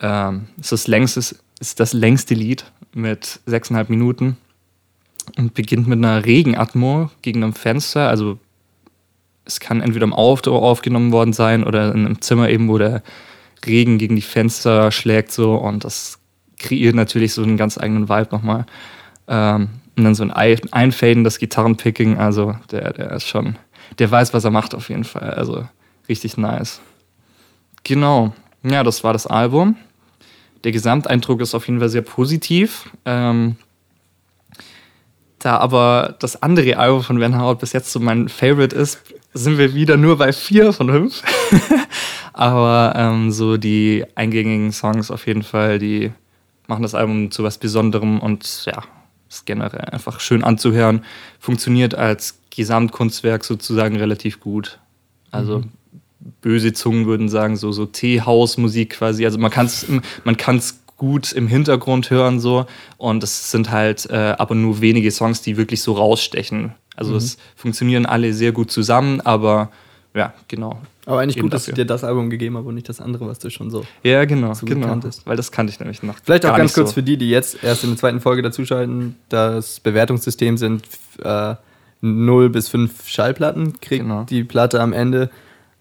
ähm, 0.01 0.47
ist, 0.61 0.73
das 0.73 0.87
längste, 0.87 1.21
ist 1.21 1.81
das 1.81 1.93
längste 1.93 2.35
Lied 2.35 2.71
mit 2.93 3.41
sechseinhalb 3.47 3.91
Minuten 3.91 4.37
und 5.37 5.55
beginnt 5.55 5.89
mit 5.89 5.99
einer 5.99 6.25
Regenatmo 6.25 7.11
gegen 7.23 7.43
einem 7.43 7.55
Fenster. 7.55 8.09
Also 8.09 8.39
es 9.45 9.61
kann 9.61 9.81
entweder 9.81 10.05
im 10.05 10.13
Auto 10.13 10.57
aufgenommen 10.57 11.11
worden 11.11 11.33
sein 11.33 11.65
oder 11.65 11.93
in 11.93 12.07
einem 12.07 12.21
Zimmer 12.21 12.49
eben, 12.49 12.69
wo 12.69 12.79
der 12.79 13.03
Regen 13.67 13.99
gegen 13.99 14.17
die 14.17 14.23
Fenster 14.23 14.91
schlägt 14.91 15.33
so 15.33 15.55
und 15.55 15.85
das 15.85 16.19
kreiert 16.59 16.95
natürlich 16.95 17.33
so 17.33 17.43
einen 17.43 17.57
ganz 17.57 17.79
eigenen 17.79 18.09
Vibe 18.09 18.29
nochmal. 18.31 18.67
Ähm, 19.27 19.69
und 19.97 20.05
dann 20.05 20.15
so 20.15 20.23
ein 20.23 20.31
Einfaden, 20.31 21.25
das 21.25 21.39
Gitarrenpicking, 21.39 22.19
also 22.19 22.55
der, 22.71 22.93
der 22.93 23.11
ist 23.13 23.27
schon, 23.27 23.57
der 23.99 24.11
weiß, 24.11 24.33
was 24.33 24.45
er 24.45 24.53
macht 24.53 24.75
auf 24.75 24.89
jeden 24.91 25.05
Fall. 25.05 25.31
Also 25.31 25.67
richtig 26.09 26.37
nice. 26.37 26.81
Genau, 27.83 28.33
ja, 28.63 28.83
das 28.83 29.03
war 29.03 29.13
das 29.13 29.27
Album. 29.27 29.77
Der 30.65 30.73
Gesamteindruck 30.73 31.41
ist 31.41 31.55
auf 31.55 31.67
jeden 31.67 31.81
Fall 31.81 31.89
sehr 31.89 32.03
positiv. 32.03 32.91
Ähm, 33.05 33.57
da 35.39 35.59
aber 35.59 36.17
das 36.19 36.43
andere 36.43 36.79
Album 36.79 37.03
von 37.03 37.21
Van 37.21 37.39
Howard 37.39 37.61
bis 37.61 37.73
jetzt 37.73 37.93
so 37.93 38.01
mein 38.01 38.29
Favorite 38.29 38.75
ist, 38.75 39.01
sind 39.35 39.59
wir 39.59 39.75
wieder 39.75 39.97
nur 39.97 40.19
bei 40.19 40.33
vier 40.33 40.73
von 40.73 40.89
fünf. 40.89 41.23
Aber 42.33 42.95
ähm, 42.97 43.33
so 43.33 43.57
die 43.57 44.05
eingängigen 44.15 44.73
Songs 44.73 45.11
auf 45.11 45.27
jeden 45.27 45.43
Fall, 45.43 45.79
die 45.79 46.13
machen 46.69 46.83
das 46.83 46.95
Album 46.95 47.31
zu 47.31 47.43
was 47.43 47.59
Besonderem 47.59 48.21
und 48.21 48.65
ja, 48.65 48.83
ist 49.29 49.45
generell 49.45 49.87
einfach 49.87 50.21
schön 50.21 50.45
anzuhören. 50.45 51.05
Funktioniert 51.41 51.95
als 51.95 52.39
Gesamtkunstwerk 52.51 53.45
sozusagen 53.45 53.97
relativ 53.97 54.39
gut. 54.41 54.79
Also 55.31 55.59
mhm. 55.59 55.71
böse 56.41 56.73
Zungen 56.73 57.07
würden 57.07 57.29
sagen, 57.29 57.57
so, 57.57 57.73
so 57.73 57.87
Teehausmusik 57.87 58.91
quasi. 58.91 59.25
Also 59.25 59.39
man 59.39 59.51
kann 59.51 59.67
es 59.67 59.87
man 60.25 60.37
kann's 60.37 60.81
gut 60.99 61.33
im 61.33 61.47
Hintergrund 61.47 62.11
hören 62.11 62.41
so 62.41 62.67
und 62.99 63.23
es 63.23 63.51
sind 63.51 63.71
halt 63.71 64.11
äh, 64.11 64.35
aber 64.37 64.55
nur 64.55 64.83
wenige 64.83 65.11
Songs, 65.11 65.41
die 65.41 65.57
wirklich 65.57 65.81
so 65.81 65.95
rausstechen. 65.95 66.75
Also 66.97 67.13
mhm. 67.13 67.19
es 67.19 67.39
funktionieren 67.57 68.05
alle 68.05 68.35
sehr 68.35 68.53
gut 68.53 68.71
zusammen, 68.71 69.21
aber 69.23 69.71
ja, 70.15 70.35
genau. 70.49 70.81
Aber 71.07 71.21
eigentlich 71.21 71.39
gut, 71.39 71.55
dass 71.55 71.69
ich 71.69 71.75
dir 71.75 71.87
das 71.87 72.05
Album 72.05 72.29
gegeben 72.29 72.57
habe 72.57 72.69
und 72.69 72.75
nicht 72.75 72.89
das 72.89 73.01
andere, 73.01 73.27
was 73.27 73.39
du 73.39 73.49
schon 73.51 73.71
so. 73.71 73.85
Ja, 74.03 74.25
genau, 74.27 74.53
so 74.53 74.67
genau. 74.67 74.89
Kanntest. 74.89 75.27
Weil 75.27 75.37
das 75.37 75.53
kannte 75.53 75.73
ich 75.73 75.81
nämlich 75.81 76.03
noch. 76.03 76.17
Vielleicht 76.23 76.45
auch 76.45 76.57
ganz 76.57 76.75
kurz 76.75 76.91
so. 76.91 76.95
für 76.95 77.03
die, 77.03 77.17
die 77.17 77.31
jetzt 77.31 77.63
erst 77.63 77.85
in 77.85 77.91
der 77.91 77.99
zweiten 77.99 78.21
Folge 78.21 78.43
dazuschalten: 78.43 79.17
Das 79.29 79.81
Bewertungssystem 79.81 80.59
sind 80.59 80.85
äh, 81.23 81.55
0 82.01 82.51
bis 82.51 82.69
5 82.69 83.09
Schallplatten, 83.09 83.81
kriegt 83.81 84.03
genau. 84.03 84.25
die 84.25 84.45
Platte 84.45 84.81
am 84.81 84.93
Ende. 84.93 85.31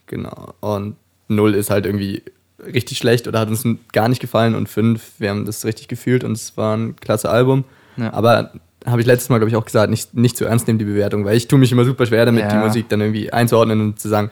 Genau. 0.06 0.54
Und 0.62 0.96
0 1.28 1.56
ist 1.56 1.72
halt 1.72 1.86
irgendwie 1.86 2.24
richtig 2.60 2.98
schlecht 2.98 3.28
oder 3.28 3.40
hat 3.40 3.50
uns 3.50 3.66
gar 3.92 4.10
nicht 4.10 4.20
gefallen 4.20 4.56
und 4.56 4.68
5, 4.68 5.20
wir 5.20 5.30
haben 5.30 5.46
das 5.46 5.66
richtig 5.66 5.88
gefühlt 5.88 6.24
und 6.24 6.34
es 6.34 6.58
war 6.58 6.76
ein 6.76 6.96
klasse 6.96 7.30
Album. 7.30 7.66
Ja. 7.98 8.14
Aber 8.14 8.52
habe 8.86 9.02
ich 9.02 9.08
letztes 9.08 9.30
Mal, 9.30 9.38
glaube 9.38 9.50
ich, 9.50 9.56
auch 9.56 9.66
gesagt, 9.66 9.90
nicht, 9.90 10.14
nicht 10.14 10.38
zu 10.38 10.46
ernst 10.46 10.68
nehmen, 10.68 10.80
die 10.80 10.86
Bewertung, 10.86 11.26
weil 11.26 11.36
ich 11.36 11.48
tue 11.48 11.60
mich 11.60 11.72
immer 11.72 11.86
super 11.86 12.06
schwer 12.06 12.26
damit, 12.26 12.44
ja. 12.44 12.50
die 12.50 12.66
Musik 12.66 12.90
dann 12.90 13.02
irgendwie 13.02 13.32
einzuordnen 13.32 13.82
und 13.82 14.00
zu 14.00 14.08
sagen, 14.08 14.32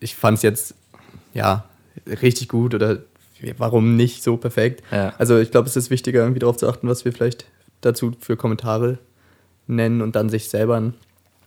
ich 0.00 0.16
fand 0.16 0.38
es 0.38 0.42
jetzt, 0.42 0.74
ja, 1.34 1.64
richtig 2.06 2.48
gut 2.48 2.74
oder 2.74 2.98
warum 3.58 3.96
nicht 3.96 4.22
so 4.22 4.36
perfekt. 4.36 4.82
Ja. 4.90 5.14
Also 5.18 5.38
ich 5.38 5.50
glaube, 5.50 5.68
es 5.68 5.76
ist 5.76 5.90
wichtiger, 5.90 6.20
irgendwie 6.20 6.40
darauf 6.40 6.56
zu 6.56 6.68
achten, 6.68 6.88
was 6.88 7.04
wir 7.04 7.12
vielleicht 7.12 7.46
dazu 7.80 8.12
für 8.20 8.36
Kommentare 8.36 8.98
nennen 9.66 10.02
und 10.02 10.16
dann 10.16 10.28
sich 10.28 10.48
selber 10.48 10.92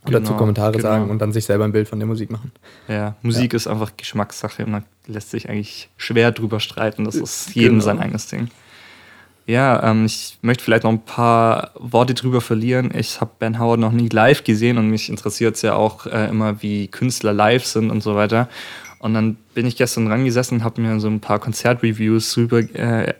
ein, 0.06 0.12
genau, 0.14 0.20
dazu 0.20 0.34
Kommentare 0.34 0.74
genau. 0.74 0.84
sagen 0.84 1.10
und 1.10 1.20
dann 1.20 1.32
sich 1.32 1.46
selber 1.46 1.64
ein 1.66 1.72
Bild 1.72 1.88
von 1.88 2.00
der 2.00 2.08
Musik 2.08 2.32
machen. 2.32 2.52
Ja, 2.88 3.16
Musik 3.22 3.54
ja. 3.54 3.58
ist 3.58 3.68
einfach 3.68 3.92
Geschmackssache 3.98 4.66
und 4.66 4.72
man 4.72 4.84
lässt 5.08 5.32
sich 5.32 5.50
eigentlich 5.50 5.90
schwer 5.98 6.32
drüber 6.32 6.60
streiten. 6.60 7.06
Das 7.06 7.16
ist 7.16 7.56
jedem 7.56 7.74
genau. 7.74 7.86
sein 7.86 8.00
eigenes 8.00 8.28
Ding. 8.28 8.50
Ja, 9.48 9.92
ähm, 9.92 10.06
ich 10.06 10.40
möchte 10.42 10.64
vielleicht 10.64 10.84
noch 10.84 10.92
ein 10.92 11.06
paar 11.06 11.72
Worte 11.76 12.16
drüber 12.16 12.42
verlieren. 12.42 12.92
Ich 12.98 13.22
habe 13.22 13.32
Ben 13.38 13.60
Howard 13.60 13.80
noch 13.80 13.92
nie 13.92 14.10
live 14.10 14.44
gesehen 14.44 14.78
und 14.80 14.90
mich 14.90 15.10
interessiert 15.10 15.56
es 15.56 15.62
ja 15.62 15.76
auch 15.76 16.08
äh, 16.08 16.30
immer, 16.30 16.62
wie 16.64 16.88
Künstler 16.88 17.32
live 17.32 17.64
sind 17.64 17.92
und 17.92 18.02
so 18.02 18.16
weiter. 18.16 18.50
Und 18.98 19.14
dann 19.14 19.36
bin 19.54 19.68
ich 19.68 19.76
gestern 19.76 20.08
dran 20.08 20.26
gesessen 20.26 20.56
und 20.56 20.64
habe 20.64 20.82
mir 20.82 21.00
so 21.00 21.08
ein 21.08 21.20
paar 21.20 21.38
Konzertreviews 21.38 22.36
rüber, 22.38 22.60
äh, 22.74 23.14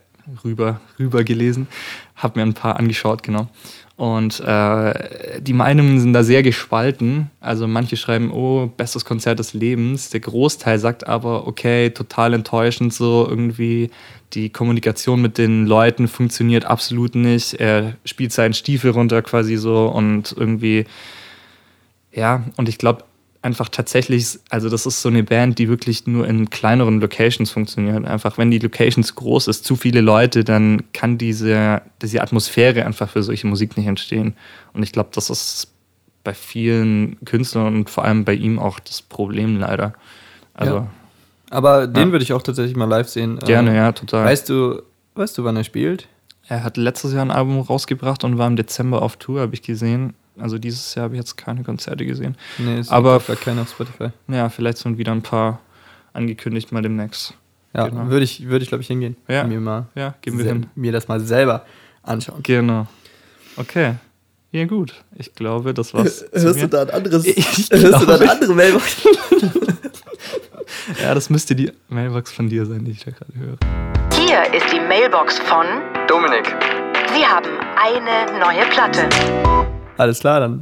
rüber, 0.44 0.82
rüber 0.98 1.24
gelesen, 1.24 1.68
habe 2.16 2.40
mir 2.40 2.46
ein 2.46 2.56
paar 2.56 2.80
angeschaut, 2.80 3.22
genau. 3.22 3.48
Und 3.98 4.42
äh, 4.42 5.40
die 5.40 5.54
Meinungen 5.54 6.02
sind 6.02 6.12
da 6.12 6.24
sehr 6.24 6.44
gespalten. 6.44 7.32
Also 7.40 7.66
manche 7.66 7.96
schreiben, 7.96 8.30
oh, 8.32 8.68
bestes 8.76 9.06
Konzert 9.06 9.40
des 9.40 9.54
Lebens. 9.54 10.10
Der 10.10 10.20
Großteil 10.20 10.80
sagt 10.80 11.08
aber, 11.08 11.48
okay, 11.48 11.92
total 11.92 12.34
enttäuschend 12.34 12.94
so 12.94 13.26
irgendwie. 13.30 13.90
Die 14.34 14.50
Kommunikation 14.50 15.22
mit 15.22 15.38
den 15.38 15.66
Leuten 15.66 16.10
funktioniert 16.10 16.66
absolut 16.66 17.16
nicht. 17.16 17.54
Er 17.54 17.96
spielt 18.04 18.34
seinen 18.34 18.54
Stiefel 18.54 18.92
runter 18.92 19.22
quasi 19.22 19.56
so 19.56 19.86
und 19.88 20.36
irgendwie, 20.38 20.86
ja, 22.12 22.44
und 22.58 22.68
ich 22.68 22.78
glaube, 22.78 23.06
einfach 23.46 23.70
tatsächlich, 23.70 24.40
also 24.50 24.70
das 24.70 24.88
ist 24.88 25.04
so 25.04 25.10
eine 25.10 25.24
Band, 25.24 25.60
die 25.60 25.70
wirklich 25.70 26.08
nur 26.08 26.28
in 26.28 26.50
kleineren 26.50 27.00
Locations 27.00 27.52
funktioniert. 27.52 28.04
Einfach, 28.04 28.40
wenn 28.40 28.50
die 28.50 28.58
Locations 28.58 29.14
groß 29.14 29.48
ist, 29.48 29.66
zu 29.66 29.76
viele 29.76 30.02
Leute, 30.02 30.44
dann 30.44 30.82
kann 30.94 31.20
diese, 31.20 31.84
diese 32.02 32.22
Atmosphäre 32.22 32.86
einfach 32.86 33.08
für 33.08 33.22
solche 33.22 33.46
Musik 33.46 33.78
nicht 33.78 33.86
entstehen. 33.86 34.34
Und 34.74 34.82
ich 34.82 34.92
glaube, 34.92 35.10
das 35.14 35.30
ist 35.30 35.68
bei 36.24 36.34
vielen 36.34 37.24
Künstlern 37.24 37.68
und 37.76 37.90
vor 37.92 38.04
allem 38.04 38.26
bei 38.26 38.34
ihm 38.34 38.58
auch 38.58 38.80
das 38.80 39.04
Problem 39.04 39.60
leider. 39.60 39.94
Also, 40.56 40.76
ja. 40.78 40.88
Aber 41.52 41.86
den 41.86 42.08
ja. 42.08 42.12
würde 42.14 42.24
ich 42.24 42.34
auch 42.34 42.42
tatsächlich 42.42 42.76
mal 42.76 42.90
live 42.90 43.08
sehen. 43.08 43.38
Gerne, 43.46 43.70
ähm, 43.70 43.76
ja, 43.76 43.92
total. 43.92 44.26
Weißt 44.26 44.50
du, 44.50 44.82
weißt 45.14 45.38
du, 45.38 45.44
wann 45.44 45.56
er 45.56 45.64
spielt? 45.64 46.08
Er 46.48 46.64
hat 46.64 46.78
letztes 46.78 47.14
Jahr 47.14 47.24
ein 47.24 47.32
Album 47.32 47.60
rausgebracht 47.60 48.24
und 48.24 48.40
war 48.40 48.48
im 48.48 48.56
Dezember 48.56 49.04
auf 49.04 49.18
Tour, 49.18 49.42
habe 49.42 49.54
ich 49.54 49.62
gesehen. 49.62 50.16
Also 50.38 50.58
dieses 50.58 50.94
Jahr 50.96 51.06
habe 51.06 51.16
ich 51.16 51.20
jetzt 51.20 51.38
keine 51.38 51.64
Konzerte 51.64 52.06
gesehen. 52.06 52.36
Nee, 52.58 52.80
es 52.80 52.90
aber 52.90 53.20
gibt 53.20 53.42
keine 53.42 53.62
auf 53.62 53.70
Spotify. 53.70 54.10
Ja, 54.28 54.50
vielleicht 54.50 54.80
sind 54.80 54.98
wieder 54.98 55.12
ein 55.12 55.22
paar 55.22 55.60
angekündigt 56.14 56.72
mal 56.72 56.82
demnächst. 56.82 57.34
Ja, 57.74 57.88
genau. 57.88 58.10
würde 58.10 58.24
ich, 58.24 58.48
würd 58.48 58.62
ich 58.62 58.70
glaube 58.70 58.82
ich, 58.82 58.88
hingehen. 58.88 59.18
Ja, 59.28 59.44
mir 59.44 59.60
mal 59.60 59.88
ja, 59.96 60.16
gehen 60.22 60.38
wir 60.38 60.46
hin. 60.46 60.68
Mir 60.76 60.92
das 60.92 61.08
mal 61.08 61.20
selber 61.20 61.66
anschauen. 62.04 62.42
Genau. 62.44 62.88
Okay. 63.58 63.96
Ja, 64.52 64.66
gut. 64.66 64.94
Ich 65.16 65.36
glaube, 65.36 65.74
das 65.74 65.94
war's. 65.94 66.26
Hörst 66.34 66.62
du 66.62 66.68
da 66.68 66.84
ein 66.84 66.90
anderes? 66.90 67.26
Ich 67.38 67.70
hörst 67.72 68.02
du 68.02 68.06
da 68.06 68.16
eine 68.16 68.32
andere 68.32 68.54
Mailbox? 68.54 69.06
ja, 71.02 71.14
das 71.14 71.30
müsste 71.30 71.56
die 71.56 71.72
Mailbox 71.90 72.32
von 72.32 72.48
dir 72.48 72.66
sein, 72.66 72.86
die 72.86 72.92
ich 72.92 73.04
da 73.04 73.12
gerade 73.12 73.34
höre. 73.36 73.58
Hier 74.14 74.54
ist 74.54 74.72
die 74.72 74.80
Mailbox 74.80 75.40
von 75.40 75.66
Dominik. 76.08 76.56
Sie 77.14 77.26
haben 77.26 77.50
eine 77.76 78.40
neue 78.40 78.66
Platte. 78.70 79.10
Alles 79.98 80.20
klar, 80.20 80.40
dann 80.40 80.62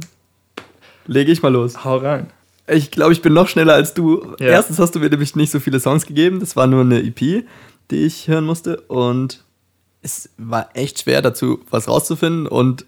lege 1.06 1.32
ich 1.32 1.42
mal 1.42 1.52
los. 1.52 1.84
Hau 1.84 1.96
rein. 1.98 2.30
Ich 2.66 2.90
glaube, 2.90 3.12
ich 3.12 3.20
bin 3.20 3.34
noch 3.34 3.48
schneller 3.48 3.74
als 3.74 3.94
du. 3.94 4.34
Ja. 4.40 4.46
Erstens 4.46 4.78
hast 4.78 4.94
du 4.94 5.00
mir 5.00 5.10
nämlich 5.10 5.36
nicht 5.36 5.50
so 5.50 5.60
viele 5.60 5.80
Songs 5.80 6.06
gegeben. 6.06 6.40
Das 6.40 6.56
war 6.56 6.66
nur 6.66 6.80
eine 6.80 7.02
EP, 7.02 7.44
die 7.90 8.04
ich 8.04 8.28
hören 8.28 8.44
musste. 8.44 8.80
Und 8.82 9.44
es 10.02 10.30
war 10.38 10.70
echt 10.74 11.00
schwer 11.00 11.20
dazu, 11.20 11.60
was 11.70 11.88
rauszufinden 11.88 12.46
und 12.46 12.86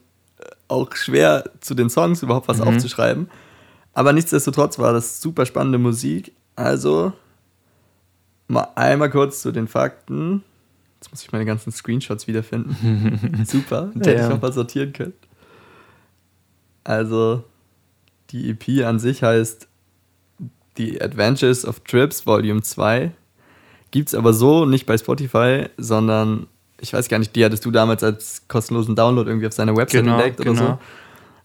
auch 0.69 0.95
schwer 0.95 1.45
zu 1.61 1.75
den 1.75 1.91
Songs 1.91 2.23
überhaupt 2.23 2.49
was 2.49 2.59
mhm. 2.59 2.69
aufzuschreiben. 2.69 3.29
Aber 3.93 4.13
nichtsdestotrotz 4.13 4.79
war 4.79 4.93
das 4.93 5.21
super 5.21 5.47
spannende 5.47 5.79
Musik. 5.79 6.33
Also 6.55 7.13
mal 8.49 8.69
einmal 8.75 9.11
kurz 9.11 9.43
zu 9.43 9.53
den 9.53 9.69
Fakten. 9.69 10.43
Jetzt 11.01 11.11
muss 11.11 11.23
ich 11.23 11.33
meine 11.33 11.45
ganzen 11.45 11.73
Screenshots 11.73 12.27
wiederfinden. 12.27 13.45
super. 13.47 13.91
Hätte 13.95 14.15
ich 14.15 14.21
auch 14.23 14.41
mal 14.41 14.53
sortieren 14.53 14.93
können. 14.93 15.13
Also, 16.87 17.43
die 18.31 18.51
EP 18.51 18.87
an 18.87 19.01
sich 19.01 19.25
heißt 19.25 19.67
The 20.77 21.03
Adventures 21.03 21.65
of 21.67 21.81
Trips 21.81 22.27
Volume 22.29 22.63
2. 22.63 23.11
Gibt 23.91 24.09
es 24.09 24.15
aber 24.15 24.33
so 24.33 24.67
nicht 24.67 24.87
bei 24.87 24.97
Spotify, 24.97 25.67
sondern 25.77 26.47
ich 26.81 26.93
weiß 26.93 27.09
gar 27.09 27.19
nicht, 27.19 27.35
die 27.35 27.45
hattest 27.45 27.65
du 27.65 27.73
damals 27.73 28.05
als 28.05 28.47
kostenlosen 28.47 28.95
Download 28.95 29.29
irgendwie 29.29 29.49
auf 29.49 29.53
seiner 29.53 29.77
Website 29.77 30.05
Genau, 30.05 30.17
entdeckt 30.17 30.41
oder 30.41 30.53
genau. 30.53 30.67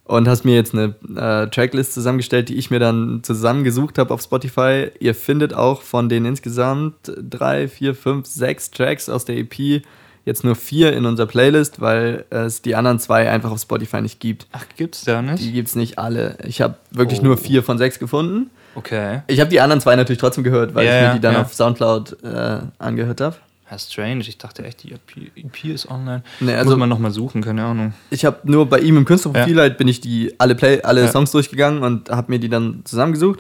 so. 0.06 0.14
Und 0.14 0.28
hast 0.28 0.46
mir 0.46 0.54
jetzt 0.54 0.76
eine 0.76 0.94
äh, 1.16 1.50
Tracklist 1.50 1.94
zusammengestellt, 1.94 2.50
die 2.50 2.58
ich 2.58 2.70
mir 2.70 2.80
dann 2.80 3.24
zusammengesucht 3.24 3.98
habe 3.98 4.14
auf 4.14 4.22
Spotify. 4.22 4.92
Ihr 5.00 5.16
findet 5.16 5.56
auch 5.56 5.82
von 5.82 6.08
den 6.08 6.26
insgesamt 6.26 7.14
drei, 7.18 7.68
vier, 7.68 7.96
fünf, 7.96 8.28
sechs 8.28 8.70
Tracks 8.70 9.10
aus 9.10 9.26
der 9.26 9.38
EP 9.38 9.82
jetzt 10.26 10.44
nur 10.44 10.56
vier 10.56 10.94
in 10.94 11.06
unserer 11.06 11.28
Playlist, 11.28 11.82
weil 11.82 12.26
es 12.30 12.62
die 12.62 12.76
anderen 12.76 13.00
zwei 13.00 13.30
einfach 13.30 13.52
auf 13.52 13.60
Spotify 13.62 14.02
nicht 14.02 14.20
gibt. 14.20 14.48
Ach, 14.52 14.66
gibt's 14.76 15.04
da 15.04 15.22
nicht? 15.22 15.44
Die 15.44 15.52
gibt 15.52 15.68
es 15.70 15.76
nicht 15.76 15.98
alle. 16.00 16.38
Ich 16.46 16.62
habe 16.62 16.76
wirklich 16.92 17.20
Oh. 17.22 17.24
nur 17.26 17.38
vier 17.38 17.64
von 17.64 17.78
sechs 17.78 17.98
gefunden. 18.00 18.50
Okay. 18.76 19.22
Ich 19.28 19.40
habe 19.40 19.50
die 19.50 19.60
anderen 19.60 19.82
zwei 19.82 19.96
natürlich 19.96 20.20
trotzdem 20.20 20.44
gehört, 20.44 20.74
weil 20.76 20.86
Ja, 20.86 20.92
ich 20.94 20.98
mir 21.02 21.08
ja, 21.08 21.14
die 21.16 21.20
dann 21.20 21.34
ja. 21.34 21.42
auf 21.42 21.54
Soundcloud 21.54 22.24
äh, 22.24 22.60
angehört 22.80 23.20
habe. 23.22 23.36
Ja, 23.70 23.80
strange. 23.80 24.20
Ich 24.22 24.38
dachte 24.38 24.64
echt, 24.66 24.84
die 24.84 24.92
EP, 24.92 25.32
EP 25.36 25.64
ist 25.74 25.90
online. 25.90 26.24
Nee, 26.40 26.54
also- 26.56 26.72
Muss 26.72 26.80
man 26.80 26.90
nochmal 26.90 27.12
suchen, 27.12 27.42
keine 27.42 27.64
Ahnung. 27.64 27.94
Ich 28.10 28.24
habe 28.26 28.38
nur 28.44 28.66
bei 28.68 28.80
ihm 28.80 28.98
im 28.98 29.06
Künstlerprofil 29.06 29.58
halt 29.60 29.78
bin 29.78 29.88
ich 29.88 30.02
die 30.02 30.34
alle 30.40 30.56
Play 30.56 30.82
alle 30.84 31.02
Ja. 31.02 31.08
Songs 31.08 31.32
durchgegangen 31.32 31.82
und 31.84 32.10
habe 32.10 32.32
mir 32.32 32.40
die 32.40 32.50
dann 32.50 32.82
zusammengesucht. 32.86 33.40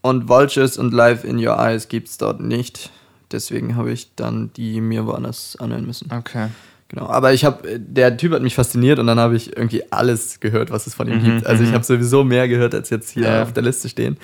Und 0.00 0.28
Vultures 0.28 0.78
und 0.78 0.92
Live 0.92 1.22
in 1.24 1.38
Your 1.44 1.56
Eyes 1.58 1.86
gibt's 1.88 2.18
dort 2.18 2.40
nicht. 2.40 2.90
Deswegen 3.32 3.76
habe 3.76 3.92
ich 3.92 4.14
dann 4.14 4.50
die 4.54 4.80
mir 4.80 5.06
woanders 5.06 5.56
anhören 5.58 5.86
müssen. 5.86 6.10
Okay. 6.12 6.48
Genau. 6.88 7.06
Aber 7.06 7.32
ich 7.32 7.44
habe, 7.46 7.78
der 7.80 8.16
Typ 8.18 8.32
hat 8.32 8.42
mich 8.42 8.54
fasziniert 8.54 8.98
und 8.98 9.06
dann 9.06 9.18
habe 9.18 9.34
ich 9.34 9.56
irgendwie 9.56 9.82
alles 9.90 10.40
gehört, 10.40 10.70
was 10.70 10.86
es 10.86 10.94
von 10.94 11.08
ihm 11.08 11.18
Mhm, 11.20 11.24
gibt. 11.24 11.46
Also 11.46 11.62
ich 11.62 11.70
mhm. 11.70 11.74
habe 11.74 11.84
sowieso 11.84 12.22
mehr 12.22 12.48
gehört, 12.48 12.74
als 12.74 12.90
jetzt 12.90 13.10
hier 13.10 13.24
Ja. 13.24 13.42
auf 13.44 13.52
der 13.54 13.62
Liste 13.62 13.88
stehen. 13.88 14.18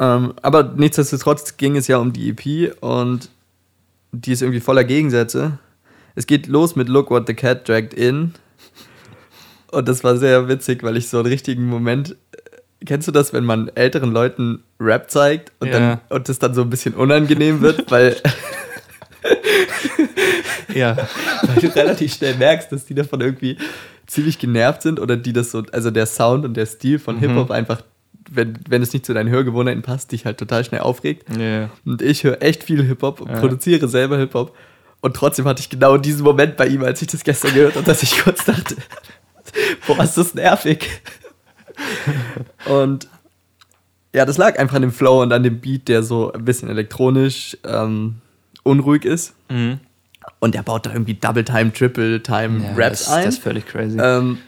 Ähm, 0.00 0.32
aber 0.42 0.64
nichtsdestotrotz 0.76 1.56
ging 1.58 1.76
es 1.76 1.86
ja 1.86 1.98
um 1.98 2.12
die 2.12 2.30
EP 2.30 2.74
und 2.82 3.30
die 4.10 4.32
ist 4.32 4.42
irgendwie 4.42 4.58
voller 4.60 4.82
Gegensätze. 4.82 5.58
Es 6.16 6.26
geht 6.26 6.48
los 6.48 6.74
mit 6.74 6.88
Look 6.88 7.10
What 7.10 7.28
the 7.28 7.34
Cat 7.34 7.68
Dragged 7.68 7.94
In. 7.94 8.34
Und 9.70 9.88
das 9.88 10.02
war 10.04 10.16
sehr 10.16 10.48
witzig, 10.48 10.82
weil 10.82 10.96
ich 10.96 11.08
so 11.08 11.18
einen 11.18 11.26
richtigen 11.26 11.66
Moment. 11.66 12.16
Kennst 12.84 13.06
du 13.08 13.12
das, 13.12 13.32
wenn 13.32 13.44
man 13.44 13.68
älteren 13.74 14.12
Leuten 14.12 14.62
Rap 14.80 15.10
zeigt 15.10 15.52
und, 15.60 15.68
Ja. 15.68 15.78
dann, 15.78 16.00
und 16.08 16.28
das 16.28 16.38
dann 16.38 16.54
so 16.54 16.62
ein 16.62 16.70
bisschen 16.70 16.94
unangenehm 16.94 17.60
wird, 17.60 17.90
weil, 17.90 18.16
Ja. 20.74 20.96
weil 21.42 21.56
du 21.60 21.74
relativ 21.74 22.14
schnell 22.14 22.34
merkst, 22.36 22.72
dass 22.72 22.86
die 22.86 22.94
davon 22.94 23.20
irgendwie 23.20 23.58
ziemlich 24.06 24.38
genervt 24.38 24.82
sind 24.82 25.00
oder 25.00 25.16
die 25.16 25.32
das 25.32 25.50
so, 25.50 25.62
also 25.72 25.90
der 25.90 26.06
Sound 26.06 26.44
und 26.44 26.54
der 26.56 26.66
Stil 26.66 26.98
von 26.98 27.18
Hip-Hop 27.18 27.50
einfach, 27.50 27.82
wenn, 28.30 28.58
wenn 28.68 28.82
es 28.82 28.92
nicht 28.92 29.06
zu 29.06 29.14
deinen 29.14 29.30
Hörgewohnheiten 29.30 29.82
passt, 29.82 30.12
dich 30.12 30.24
halt 30.24 30.38
total 30.38 30.64
schnell 30.64 30.80
aufregt. 30.80 31.26
Ja. 31.38 31.70
Und 31.84 32.02
ich 32.02 32.24
höre 32.24 32.42
echt 32.42 32.64
viel 32.64 32.82
Hip-Hop 32.82 33.20
und 33.20 33.30
Ja. 33.30 33.40
produziere 33.40 33.88
selber 33.88 34.18
Hip-Hop. 34.18 34.54
Und 35.00 35.16
trotzdem 35.16 35.46
hatte 35.46 35.60
ich 35.60 35.68
genau 35.68 35.96
diesen 35.96 36.22
Moment 36.22 36.56
bei 36.56 36.66
ihm, 36.68 36.82
als 36.84 37.02
ich 37.02 37.08
das 37.08 37.24
gestern 37.24 37.54
gehört 37.54 37.74
habe, 37.76 37.84
dass 37.86 38.02
ich 38.02 38.18
kurz 38.20 38.44
dachte, 38.44 38.76
boah, 39.86 40.02
ist 40.02 40.16
das 40.16 40.34
nervig. 40.34 40.88
Und 42.66 43.08
ja, 44.14 44.24
das 44.26 44.36
lag 44.36 44.58
einfach 44.58 44.76
an 44.76 44.82
dem 44.82 44.92
Flow 44.92 45.22
und 45.22 45.32
an 45.32 45.42
dem 45.42 45.60
Beat, 45.60 45.88
der 45.88 46.02
so 46.02 46.32
ein 46.32 46.44
bisschen 46.44 46.68
elektronisch 46.68 47.56
ähm, 47.64 48.16
unruhig 48.62 49.04
ist. 49.06 49.32
Mhm. 49.48 49.80
Und 50.38 50.54
er 50.54 50.62
baut 50.62 50.84
da 50.86 50.92
irgendwie 50.92 51.14
Double 51.14 51.44
Time, 51.44 51.72
Triple 51.72 52.22
Time 52.22 52.62
ja 52.62 52.74
Raps 52.76 53.04
das, 53.04 53.08
ein. 53.08 53.24
Das 53.24 53.34
ist 53.36 53.42
völlig 53.42 53.66
crazy. 53.66 53.98
Ähm, 53.98 54.38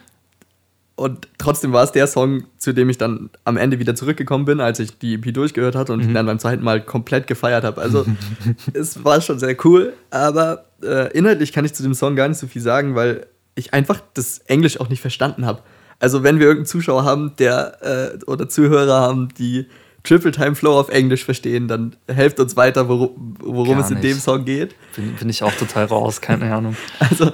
und 0.97 1.27
trotzdem 1.39 1.73
war 1.73 1.83
es 1.83 1.93
der 1.93 2.07
Song, 2.07 2.45
zu 2.59 2.73
dem 2.73 2.89
ich 2.91 2.99
dann 2.99 3.31
am 3.45 3.57
Ende 3.57 3.79
wieder 3.81 3.95
zurückgekommen 3.97 4.45
bin, 4.45 4.61
als 4.61 4.79
ich 4.79 4.99
die 4.99 5.15
EP 5.15 5.33
durchgehört 5.35 5.75
hatte 5.75 5.93
und 5.93 6.01
Mhm. 6.03 6.09
ihn 6.11 6.15
dann 6.15 6.27
beim 6.27 6.39
zweiten 6.39 6.63
Mal 6.63 6.81
komplett 6.83 7.27
gefeiert 7.27 7.65
habe. 7.65 7.81
Also 7.81 8.05
es 8.75 9.03
war 9.03 9.21
schon 9.23 9.39
sehr 9.39 9.57
cool, 9.65 9.95
aber 10.11 10.67
äh, 10.83 11.11
inhaltlich 11.17 11.53
kann 11.53 11.65
ich 11.65 11.73
zu 11.75 11.83
dem 11.83 11.95
Song 11.95 12.15
gar 12.17 12.29
nicht 12.29 12.39
so 12.39 12.47
viel 12.47 12.63
sagen, 12.63 12.95
weil 12.95 13.27
ich 13.57 13.73
einfach 13.73 14.01
das 14.13 14.39
Englisch 14.41 14.79
auch 14.79 14.89
nicht 14.91 15.01
verstanden 15.01 15.47
habe. 15.47 15.63
Also 16.05 16.23
wenn 16.23 16.39
wir 16.39 16.49
irgendeinen 16.49 16.67
Zuschauer 16.67 17.05
haben, 17.05 17.35
der 17.39 18.19
äh, 18.21 18.25
oder 18.27 18.47
Zuhörer 18.47 19.01
haben, 19.01 19.31
die 19.39 19.65
Triple 20.03 20.33
Time 20.33 20.55
Flow 20.55 20.79
auf 20.79 20.91
Englisch 20.91 21.25
verstehen, 21.25 21.67
dann 21.67 21.97
helft 22.07 22.39
uns 22.41 22.59
weiter, 22.59 22.91
worum, 22.91 23.37
worum 23.41 23.79
es 23.79 23.91
in 23.91 24.03
dem 24.03 24.19
Song 24.19 24.45
geht. 24.45 24.75
bin, 24.97 25.15
bin 25.15 25.31
ich 25.31 25.43
auch 25.43 25.55
total 25.55 25.87
raus, 25.87 26.21
keine 26.21 26.55
Ahnung. 26.55 26.77
Also 26.99 27.33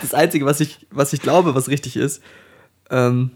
das 0.00 0.14
Einzige, 0.14 0.46
was 0.46 0.60
ich, 0.60 0.86
was 0.92 1.12
ich 1.12 1.22
glaube, 1.22 1.56
was 1.56 1.66
richtig 1.66 1.96
ist, 1.96 2.22
ähm, 2.88 3.32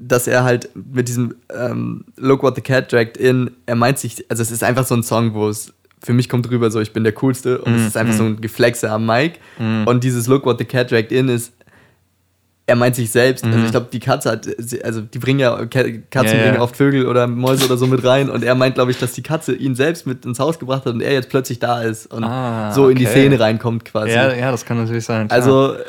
dass 0.00 0.26
er 0.26 0.42
halt 0.42 0.70
mit 0.74 1.06
diesem 1.06 1.36
ähm, 1.54 2.06
Look 2.16 2.42
What 2.42 2.56
the 2.56 2.62
Cat 2.62 2.90
Dragged 2.90 3.16
In, 3.16 3.52
er 3.66 3.76
meint 3.76 4.00
sich, 4.00 4.28
also 4.28 4.42
es 4.42 4.50
ist 4.50 4.64
einfach 4.64 4.84
so 4.84 4.96
ein 4.96 5.04
Song, 5.04 5.34
wo 5.34 5.48
es 5.48 5.72
für 6.02 6.14
mich 6.14 6.28
kommt 6.28 6.50
rüber 6.50 6.68
so, 6.72 6.80
ich 6.80 6.92
bin 6.92 7.04
der 7.04 7.12
Coolste 7.12 7.60
und 7.60 7.76
es 7.76 7.86
ist 7.86 7.96
einfach 7.96 8.14
so 8.14 8.24
ein 8.24 8.40
Geflexe 8.40 8.90
am 8.90 9.06
Mic 9.06 9.38
und 9.86 10.02
dieses 10.02 10.26
Look 10.26 10.46
What 10.46 10.58
the 10.58 10.64
Cat 10.64 10.90
Dragged 10.90 11.12
In 11.12 11.28
ist, 11.28 11.52
er 12.66 12.76
meint 12.76 12.96
sich 12.96 13.10
selbst, 13.10 13.44
also 13.44 13.58
ich 13.58 13.70
glaube, 13.72 13.88
die 13.92 14.00
Katze 14.00 14.30
hat, 14.30 14.48
also 14.82 15.02
die 15.02 15.18
bringen 15.18 15.38
ja, 15.40 15.66
Ka- 15.66 15.84
Katzen 16.10 16.32
Ja, 16.38 16.44
ja. 16.44 16.48
bringen 16.50 16.62
oft 16.62 16.74
Vögel 16.76 17.06
oder 17.06 17.26
Mäuse 17.26 17.66
oder 17.66 17.76
so 17.76 17.86
mit 17.86 18.02
rein 18.04 18.30
und 18.30 18.42
er 18.42 18.54
meint, 18.54 18.74
glaube 18.76 18.90
ich, 18.90 18.98
dass 18.98 19.12
die 19.12 19.22
Katze 19.22 19.54
ihn 19.54 19.74
selbst 19.74 20.06
mit 20.06 20.24
ins 20.24 20.38
Haus 20.38 20.58
gebracht 20.58 20.86
hat 20.86 20.94
und 20.94 21.02
er 21.02 21.12
jetzt 21.12 21.28
plötzlich 21.28 21.58
da 21.58 21.82
ist 21.82 22.06
und 22.06 22.24
Ah, 22.24 22.72
so 22.72 22.88
in 22.88 22.96
die 22.96 23.04
okay. 23.06 23.12
Szene 23.20 23.38
reinkommt 23.38 23.84
quasi. 23.84 24.12
Ja, 24.12 24.32
ja, 24.32 24.50
das 24.50 24.64
kann 24.64 24.78
natürlich 24.82 25.04
sein. 25.04 25.28
klar. 25.28 25.38
Also, 25.40 25.74
äh, 25.74 25.82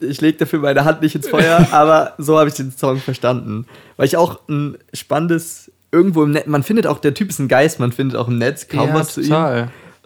ich 0.00 0.20
lege 0.22 0.38
dafür 0.38 0.58
meine 0.60 0.84
Hand 0.84 1.02
nicht 1.02 1.14
ins 1.14 1.28
Feuer, 1.28 1.66
aber 1.72 2.14
so 2.18 2.38
habe 2.38 2.48
ich 2.48 2.54
den 2.54 2.70
Song 2.70 2.98
verstanden. 2.98 3.66
Weil 3.98 4.06
ich 4.06 4.16
auch 4.16 4.40
ein 4.48 4.78
spannendes, 4.94 5.70
irgendwo 5.92 6.22
im 6.22 6.30
Netz, 6.32 6.46
man 6.46 6.62
findet 6.62 6.86
auch, 6.86 6.98
der 6.98 7.12
Typ 7.14 7.28
ist 7.28 7.38
ein 7.40 7.48
Geist, 7.48 7.78
man 7.78 7.92
findet 7.92 8.16
auch 8.18 8.28
im 8.28 8.38
Netz 8.38 8.68
kaum 8.68 8.88
ja, 8.88 8.94
was 8.94 9.12
zu 9.14 9.20
ihm. 9.20 9.28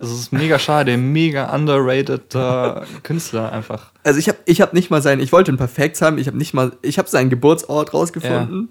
Das 0.01 0.11
ist 0.11 0.33
mega 0.33 0.59
schade, 0.59 0.97
mega 0.97 1.55
underrated 1.55 2.35
äh, 2.35 2.81
Künstler 3.03 3.53
einfach. 3.53 3.93
Also 4.03 4.19
ich 4.19 4.29
habe 4.29 4.39
ich 4.47 4.63
hab 4.63 4.73
nicht 4.73 4.91
mal 4.91 5.03
sein, 5.03 5.21
ich 5.21 5.31
wollte 5.31 5.53
ein 5.53 5.59
paar 5.59 5.69
Facts 5.69 6.01
haben, 6.01 6.17
ich 6.17 6.27
habe 6.27 6.39
nicht 6.39 6.55
mal, 6.55 6.73
ich 6.81 6.99
habe 6.99 7.07
seinen 7.09 7.29
Geburtsort 7.29 7.93
rausgefunden. 7.93 8.71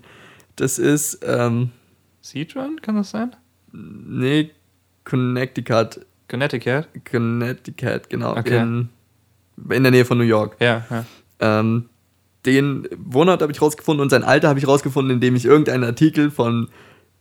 Das 0.55 0.79
ist, 0.79 1.19
ähm, 1.23 1.69
Citron, 2.23 2.81
kann 2.81 2.95
das 2.95 3.11
sein? 3.11 3.35
nee, 3.71 4.49
Connecticut, 5.05 6.05
Connecticut? 6.27 6.87
Connecticut, 7.09 8.09
genau, 8.09 8.35
Okay. 8.35 8.57
in, 8.57 8.89
in 9.69 9.83
der 9.83 9.91
Nähe 9.91 10.05
von 10.05 10.17
New 10.17 10.23
York. 10.23 10.57
Ja, 10.59 10.83
ja. 10.89 11.05
Ähm, 11.39 11.89
den 12.47 12.87
Wohnort 12.97 13.41
habe 13.41 13.51
ich 13.51 13.61
rausgefunden 13.61 14.01
und 14.01 14.09
sein 14.09 14.23
Alter 14.23 14.49
habe 14.49 14.57
ich 14.59 14.67
rausgefunden, 14.67 15.13
indem 15.13 15.35
ich 15.35 15.45
irgendeinen 15.45 15.83
Artikel 15.83 16.31
von 16.31 16.69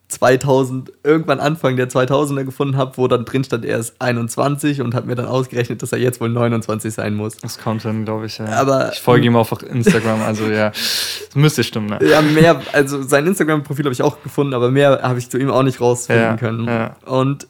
2000, 0.08 0.90
irgendwann 1.04 1.38
Anfang 1.38 1.76
der 1.76 1.88
2000er 1.90 2.44
gefunden 2.44 2.76
habe, 2.78 2.96
wo 2.96 3.08
dann 3.08 3.24
drin 3.26 3.44
stand, 3.44 3.64
er 3.66 3.78
ist 3.78 3.94
21 4.00 4.80
und 4.80 4.94
habe 4.94 5.06
mir 5.06 5.14
dann 5.14 5.26
ausgerechnet, 5.26 5.82
dass 5.82 5.92
er 5.92 5.98
jetzt 5.98 6.20
wohl 6.20 6.30
29 6.30 6.92
sein 6.94 7.14
muss. 7.14 7.36
Das 7.36 7.58
kommt 7.58 7.84
dann, 7.84 8.04
glaube 8.06 8.26
ich. 8.26 8.38
Ja. 8.38 8.46
Aber- 8.46 8.90
ich 8.92 9.00
folge 9.00 9.26
ihm 9.26 9.36
auf 9.36 9.52
Instagram, 9.62 10.22
also 10.22 10.46
ja. 10.46 10.70
Das 10.70 11.34
müsste 11.34 11.62
stimmen, 11.62 11.88
ne? 11.90 11.98
Ja, 12.08 12.22
mehr, 12.22 12.60
also 12.72 13.02
sein 13.02 13.26
Instagram-Profil 13.26 13.84
habe 13.84 13.92
ich 13.92 14.02
auch 14.02 14.22
gefunden, 14.22 14.54
aber 14.54 14.70
mehr 14.70 15.00
habe 15.02 15.18
ich 15.18 15.28
zu 15.28 15.36
ihm 15.38 15.50
auch 15.50 15.62
nicht 15.62 15.80
rausfinden 15.80 16.24
Ja, 16.24 16.36
können. 16.36 16.64
ja. 16.66 16.96
Und 17.04 17.46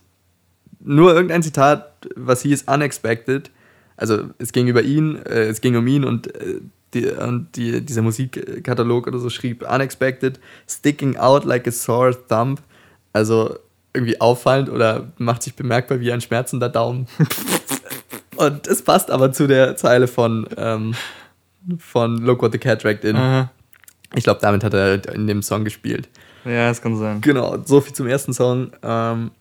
nur 0.80 1.14
irgendein 1.14 1.42
Zitat, 1.44 1.92
was 2.16 2.42
hieß 2.42 2.64
Unexpected, 2.64 3.50
also 3.96 4.24
es 4.38 4.52
ging 4.52 4.66
über 4.66 4.82
ihn, 4.82 5.16
äh, 5.26 5.44
es 5.46 5.60
ging 5.60 5.76
um 5.76 5.86
ihn 5.86 6.04
und, 6.04 6.34
äh, 6.34 6.60
die, 6.94 7.06
und 7.06 7.54
die, 7.56 7.84
dieser 7.84 8.02
Musikkatalog 8.02 9.06
oder 9.06 9.18
so 9.18 9.30
schrieb 9.30 9.62
Unexpected, 9.62 10.40
sticking 10.68 11.16
out 11.16 11.44
like 11.44 11.66
a 11.66 11.70
sore 11.70 12.16
thumb, 12.28 12.60
also 13.12 13.56
irgendwie 13.92 14.20
auffallend 14.20 14.68
oder 14.68 15.08
macht 15.18 15.42
sich 15.42 15.54
bemerkbar 15.54 16.00
wie 16.00 16.12
ein 16.12 16.20
schmerzender 16.20 16.68
Daumen. 16.68 17.06
und 18.36 18.66
es 18.66 18.82
passt 18.82 19.10
aber 19.10 19.32
zu 19.32 19.46
der 19.46 19.76
Zeile 19.76 20.06
von, 20.06 20.46
ähm, 20.56 20.94
von 21.78 22.18
Look 22.18 22.42
What 22.42 22.52
the 22.52 22.58
Cat 22.58 22.84
Dragged 22.84 23.04
In. 23.04 23.16
Aha. 23.16 23.50
Ich 24.14 24.24
glaube, 24.24 24.40
damit 24.40 24.64
hat 24.64 24.72
er 24.72 25.14
in 25.14 25.26
dem 25.26 25.42
Song 25.42 25.64
gespielt. 25.64 26.08
Ja, 26.44 26.68
das 26.68 26.80
kann 26.80 26.96
sein. 26.96 27.20
Genau, 27.20 27.58
so 27.64 27.80
viel 27.80 27.92
zum 27.92 28.06
ersten 28.06 28.32
Song. 28.32 28.70
Ähm, 28.82 29.32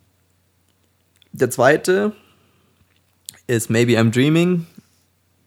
der 1.32 1.50
zweite 1.50 2.14
ist 3.46 3.70
Maybe 3.70 3.94
I'm 3.94 4.12
Dreaming 4.12 4.66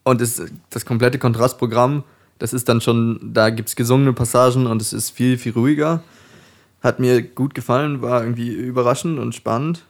und 0.05 0.21
ist 0.21 0.43
das 0.71 0.85
komplette 0.85 1.19
Kontrastprogramm. 1.19 2.05
Das 2.39 2.53
ist 2.53 2.69
dann 2.69 2.81
schon, 2.81 3.33
da 3.35 3.51
gibt 3.51 3.69
es 3.69 3.77
gesungene 3.77 4.13
Passagen 4.13 4.67
und 4.67 4.81
es 4.81 4.93
ist 4.93 5.11
viel, 5.11 5.37
viel 5.39 5.53
ruhiger. 5.53 6.03
Hat 6.83 6.99
mir 6.99 7.23
gut 7.23 7.55
gefallen, 7.55 8.01
war 8.01 8.23
irgendwie 8.23 8.49
überraschend 8.49 9.19
und 9.19 9.35
spannend. 9.35 9.85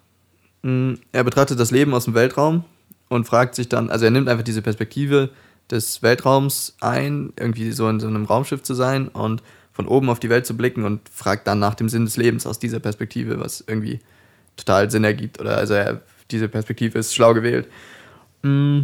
Mm, 0.62 0.94
Er 1.12 1.24
betrachtet 1.24 1.60
das 1.60 1.70
Leben 1.70 1.94
aus 1.94 2.06
dem 2.06 2.14
Weltraum 2.14 2.64
und 3.08 3.26
fragt 3.26 3.54
sich 3.54 3.68
dann, 3.68 3.90
also 3.90 4.04
er 4.04 4.10
nimmt 4.10 4.28
einfach 4.28 4.44
diese 4.44 4.62
Perspektive 4.62 5.30
des 5.70 6.02
Weltraums 6.02 6.76
ein, 6.80 7.32
irgendwie 7.38 7.70
so 7.70 7.88
in 7.88 8.00
so 8.00 8.08
einem 8.08 8.24
Raumschiff 8.24 8.62
zu 8.62 8.74
sein 8.74 9.08
und 9.08 9.42
von 9.72 9.86
oben 9.86 10.10
auf 10.10 10.18
die 10.18 10.28
Welt 10.28 10.44
zu 10.44 10.56
blicken 10.56 10.84
und 10.84 11.08
fragt 11.08 11.46
dann 11.46 11.60
nach 11.60 11.76
dem 11.76 11.88
Sinn 11.88 12.04
des 12.04 12.16
Lebens 12.16 12.46
aus 12.46 12.58
dieser 12.58 12.80
Perspektive, 12.80 13.38
was 13.38 13.62
irgendwie 13.66 14.00
total 14.56 14.90
Sinn 14.90 15.04
ergibt. 15.04 15.40
Oder 15.40 15.56
also 15.56 15.74
er, 15.74 16.02
diese 16.32 16.48
Perspektive 16.48 16.98
ist 16.98 17.14
schlau 17.14 17.34
gewählt. 17.34 17.68
Mm. 18.42 18.82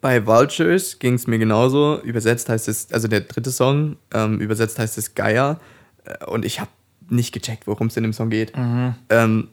Bei 0.00 0.26
Vultures 0.26 0.98
ging 0.98 1.14
es 1.14 1.26
mir 1.26 1.38
genauso. 1.38 2.00
Übersetzt 2.02 2.48
heißt 2.48 2.68
es, 2.68 2.92
also 2.92 3.08
der 3.08 3.20
dritte 3.20 3.50
Song, 3.50 3.96
ähm, 4.14 4.40
übersetzt 4.40 4.78
heißt 4.78 4.96
es 4.98 5.14
Geier. 5.14 5.60
Äh, 6.04 6.24
Und 6.26 6.44
ich 6.44 6.60
habe 6.60 6.70
nicht 7.08 7.32
gecheckt, 7.32 7.66
worum 7.66 7.88
es 7.88 7.96
in 7.96 8.04
dem 8.04 8.12
Song 8.12 8.30
geht. 8.30 8.56
Mhm. 8.56 8.94
Ähm, 9.10 9.48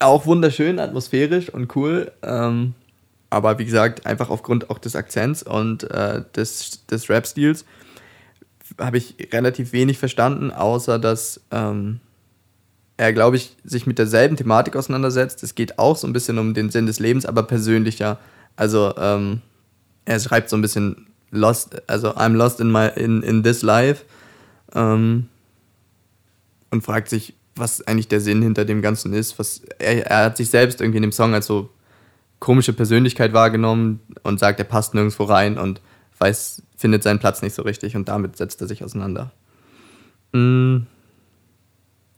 auch 0.00 0.26
wunderschön, 0.26 0.78
atmosphärisch 0.78 1.50
und 1.50 1.74
cool. 1.74 2.12
Ähm, 2.22 2.74
aber 3.30 3.58
wie 3.58 3.64
gesagt, 3.64 4.06
einfach 4.06 4.30
aufgrund 4.30 4.70
auch 4.70 4.78
des 4.78 4.94
Akzents 4.94 5.42
und 5.42 5.84
äh, 5.90 6.22
des, 6.36 6.86
des 6.86 7.10
Rap-Stils 7.10 7.64
habe 8.78 8.98
ich 8.98 9.16
relativ 9.32 9.72
wenig 9.72 9.98
verstanden, 9.98 10.50
außer 10.50 10.98
dass 10.98 11.40
ähm, 11.50 12.00
er, 12.96 13.12
glaube 13.12 13.36
ich, 13.36 13.56
sich 13.64 13.86
mit 13.86 13.98
derselben 13.98 14.36
Thematik 14.36 14.76
auseinandersetzt. 14.76 15.42
Es 15.42 15.54
geht 15.54 15.78
auch 15.78 15.96
so 15.96 16.06
ein 16.06 16.12
bisschen 16.12 16.38
um 16.38 16.54
den 16.54 16.70
Sinn 16.70 16.86
des 16.86 17.00
Lebens, 17.00 17.26
aber 17.26 17.42
persönlicher. 17.42 18.18
Also 18.56 18.94
ähm, 18.98 19.40
er 20.08 20.18
schreibt 20.20 20.48
so 20.48 20.56
ein 20.56 20.62
bisschen 20.62 21.06
lost, 21.30 21.82
also 21.88 22.12
I'm 22.12 22.34
lost 22.34 22.60
in 22.60 22.72
my 22.72 22.88
in, 22.96 23.22
in 23.22 23.42
this 23.42 23.62
life 23.62 24.04
ähm, 24.74 25.28
und 26.70 26.82
fragt 26.82 27.10
sich, 27.10 27.34
was 27.54 27.86
eigentlich 27.86 28.08
der 28.08 28.20
Sinn 28.20 28.40
hinter 28.40 28.64
dem 28.64 28.80
Ganzen 28.80 29.12
ist. 29.12 29.38
Was 29.38 29.60
er, 29.78 30.06
er 30.06 30.24
hat 30.24 30.38
sich 30.38 30.48
selbst 30.48 30.80
irgendwie 30.80 30.96
in 30.96 31.02
dem 31.02 31.12
Song 31.12 31.34
als 31.34 31.46
so 31.46 31.68
komische 32.40 32.72
Persönlichkeit 32.72 33.34
wahrgenommen 33.34 34.00
und 34.22 34.38
sagt, 34.38 34.58
er 34.58 34.64
passt 34.64 34.94
nirgendwo 34.94 35.24
rein 35.24 35.58
und 35.58 35.82
weiß, 36.18 36.62
findet 36.76 37.02
seinen 37.02 37.18
Platz 37.18 37.42
nicht 37.42 37.54
so 37.54 37.62
richtig 37.62 37.94
und 37.94 38.08
damit 38.08 38.36
setzt 38.36 38.62
er 38.62 38.66
sich 38.66 38.82
auseinander. 38.82 39.32
Mm. 40.32 40.86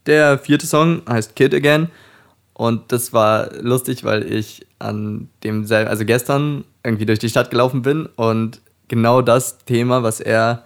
Der 0.05 0.39
vierte 0.39 0.65
Song 0.65 1.01
heißt 1.07 1.35
Kid 1.35 1.53
Again 1.53 1.89
und 2.53 2.91
das 2.91 3.13
war 3.13 3.53
lustig, 3.61 4.03
weil 4.03 4.31
ich 4.31 4.65
an 4.79 5.29
dem, 5.43 5.65
also 5.69 6.05
gestern 6.05 6.63
irgendwie 6.83 7.05
durch 7.05 7.19
die 7.19 7.29
Stadt 7.29 7.51
gelaufen 7.51 7.81
bin 7.81 8.07
und 8.15 8.61
genau 8.87 9.21
das 9.21 9.59
Thema, 9.59 10.03
was 10.03 10.19
er 10.19 10.63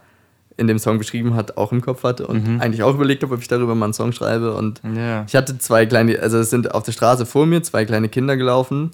in 0.57 0.67
dem 0.67 0.79
Song 0.79 0.97
beschrieben 0.97 1.35
hat, 1.35 1.57
auch 1.57 1.71
im 1.71 1.81
Kopf 1.81 2.03
hatte 2.03 2.27
und 2.27 2.47
mhm. 2.47 2.61
eigentlich 2.61 2.81
auch 2.83 2.95
überlegt 2.95 3.23
habe, 3.23 3.35
ob 3.35 3.41
ich 3.41 3.47
darüber 3.47 3.75
mal 3.75 3.85
einen 3.85 3.93
Song 3.93 4.13
schreibe. 4.13 4.55
Und 4.55 4.81
ja. 4.95 5.25
ich 5.27 5.35
hatte 5.35 5.57
zwei 5.57 5.85
kleine, 5.85 6.19
also 6.19 6.37
es 6.37 6.49
sind 6.49 6.73
auf 6.73 6.83
der 6.83 6.93
Straße 6.93 7.25
vor 7.25 7.45
mir 7.45 7.61
zwei 7.61 7.85
kleine 7.85 8.07
Kinder 8.07 8.37
gelaufen, 8.37 8.91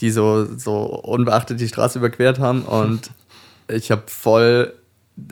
die 0.00 0.10
so, 0.10 0.46
so 0.56 0.84
unbeachtet 0.84 1.60
die 1.60 1.68
Straße 1.68 1.98
überquert 1.98 2.38
haben 2.38 2.62
und 2.62 3.10
ich 3.68 3.90
habe 3.90 4.02
voll, 4.06 4.72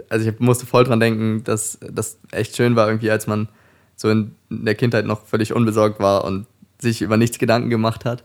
also 0.09 0.29
ich 0.29 0.41
musste 0.41 0.67
voll 0.67 0.85
dran 0.85 1.01
denken, 1.01 1.45
dass 1.45 1.79
das 1.81 2.19
echt 2.33 2.57
schön 2.57 2.75
war 2.75 2.89
irgendwie, 2.89 3.11
als 3.11 3.27
man 3.27 3.49
so 3.97 4.11
in 4.11 4.35
der 4.49 4.75
Kindheit 4.75 5.07
noch 5.07 5.25
völlig 5.25 5.53
unbesorgt 5.53 6.01
war 6.01 6.25
und 6.25 6.47
sich 6.81 7.03
über 7.03 7.17
nichts 7.17 7.39
Gedanken 7.39 7.71
gemacht 7.71 8.05
hat. 8.05 8.25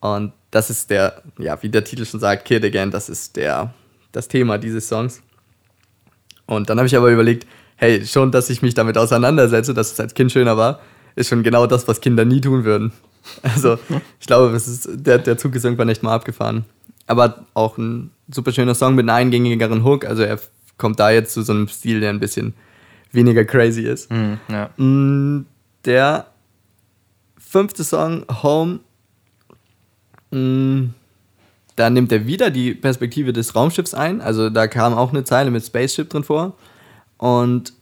Und 0.00 0.32
das 0.52 0.70
ist 0.70 0.90
der, 0.90 1.22
ja, 1.38 1.60
wie 1.62 1.70
der 1.70 1.82
Titel 1.82 2.04
schon 2.04 2.20
sagt, 2.20 2.44
Kid 2.44 2.64
Again, 2.64 2.92
das 2.92 3.08
ist 3.08 3.36
der, 3.36 3.74
das 4.12 4.28
Thema 4.28 4.58
dieses 4.58 4.86
Songs. 4.86 5.22
Und 6.46 6.68
dann 6.68 6.78
habe 6.78 6.86
ich 6.86 6.94
aber 6.94 7.10
überlegt, 7.10 7.46
hey, 7.76 8.04
schon, 8.06 8.30
dass 8.30 8.50
ich 8.50 8.60
mich 8.60 8.74
damit 8.74 8.98
auseinandersetze, 8.98 9.72
dass 9.74 9.92
es 9.92 9.98
als 9.98 10.14
Kind 10.14 10.30
schöner 10.30 10.56
war, 10.58 10.80
ist 11.16 11.28
schon 11.28 11.42
genau 11.42 11.66
das, 11.66 11.88
was 11.88 12.00
Kinder 12.00 12.24
nie 12.24 12.40
tun 12.40 12.64
würden. 12.64 12.92
Also, 13.42 13.78
ich 14.18 14.26
glaube, 14.26 14.54
ist, 14.56 14.88
der, 14.90 15.18
der 15.18 15.38
Zug 15.38 15.54
ist 15.54 15.64
irgendwann 15.64 15.88
echt 15.88 16.02
mal 16.02 16.12
abgefahren. 16.12 16.64
Aber 17.06 17.44
auch 17.54 17.78
ein 17.78 18.10
super 18.28 18.50
schöner 18.50 18.74
Song 18.74 18.96
mit 18.96 19.08
einem 19.08 19.16
eingängigeren 19.16 19.84
Hook. 19.84 20.04
Also, 20.04 20.24
er 20.24 20.40
kommt 20.76 20.98
da 20.98 21.12
jetzt 21.12 21.32
zu 21.32 21.42
so 21.42 21.52
einem 21.52 21.68
Stil, 21.68 22.00
der 22.00 22.10
ein 22.10 22.18
bisschen 22.18 22.54
weniger 23.12 23.44
crazy 23.44 23.82
ist. 23.82 24.10
Mm, 24.10 24.34
ja. 24.48 24.70
Der 25.84 26.26
fünfte 27.38 27.84
Song, 27.84 28.26
Home, 28.42 28.80
da 30.32 31.90
nimmt 31.90 32.12
er 32.12 32.26
wieder 32.26 32.50
die 32.50 32.74
Perspektive 32.74 33.32
des 33.32 33.54
Raumschiffs 33.54 33.94
ein. 33.94 34.20
Also 34.20 34.50
da 34.50 34.66
kam 34.66 34.94
auch 34.94 35.10
eine 35.10 35.24
Zeile 35.24 35.50
mit 35.50 35.64
Spaceship 35.64 36.10
drin 36.10 36.24
vor. 36.24 36.54
Und 37.18 37.72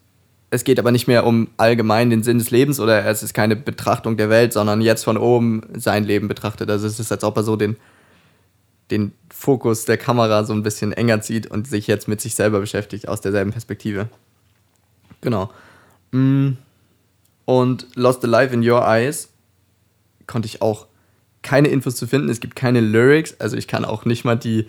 es 0.50 0.64
geht 0.64 0.78
aber 0.78 0.90
nicht 0.90 1.06
mehr 1.06 1.24
um 1.26 1.48
allgemein 1.56 2.10
den 2.10 2.22
Sinn 2.22 2.38
des 2.38 2.50
Lebens 2.50 2.80
oder 2.80 3.06
es 3.06 3.22
ist 3.22 3.34
keine 3.34 3.54
Betrachtung 3.54 4.16
der 4.16 4.28
Welt, 4.30 4.52
sondern 4.52 4.80
jetzt 4.80 5.04
von 5.04 5.16
oben 5.16 5.62
sein 5.74 6.04
Leben 6.04 6.26
betrachtet. 6.26 6.68
Also 6.68 6.86
es 6.86 6.98
ist, 6.98 7.12
als 7.12 7.22
ob 7.22 7.36
er 7.36 7.44
so 7.44 7.54
den, 7.54 7.76
den 8.90 9.12
Fokus 9.32 9.84
der 9.84 9.96
Kamera 9.96 10.44
so 10.44 10.52
ein 10.52 10.64
bisschen 10.64 10.92
enger 10.92 11.20
zieht 11.20 11.46
und 11.46 11.68
sich 11.68 11.86
jetzt 11.86 12.08
mit 12.08 12.20
sich 12.20 12.34
selber 12.34 12.58
beschäftigt 12.58 13.06
aus 13.06 13.20
derselben 13.20 13.52
Perspektive. 13.52 14.08
Genau. 15.20 15.50
Mm. 16.10 16.52
Und 17.44 17.86
Lost 17.94 18.24
Alive 18.24 18.54
in 18.54 18.68
Your 18.68 18.86
Eyes 18.86 19.28
konnte 20.26 20.46
ich 20.46 20.62
auch 20.62 20.86
keine 21.42 21.68
Infos 21.68 21.96
zu 21.96 22.06
finden. 22.06 22.28
Es 22.28 22.40
gibt 22.40 22.56
keine 22.56 22.80
Lyrics. 22.80 23.38
Also 23.40 23.56
ich 23.56 23.66
kann 23.66 23.84
auch 23.84 24.04
nicht 24.04 24.24
mal 24.24 24.36
die, 24.36 24.66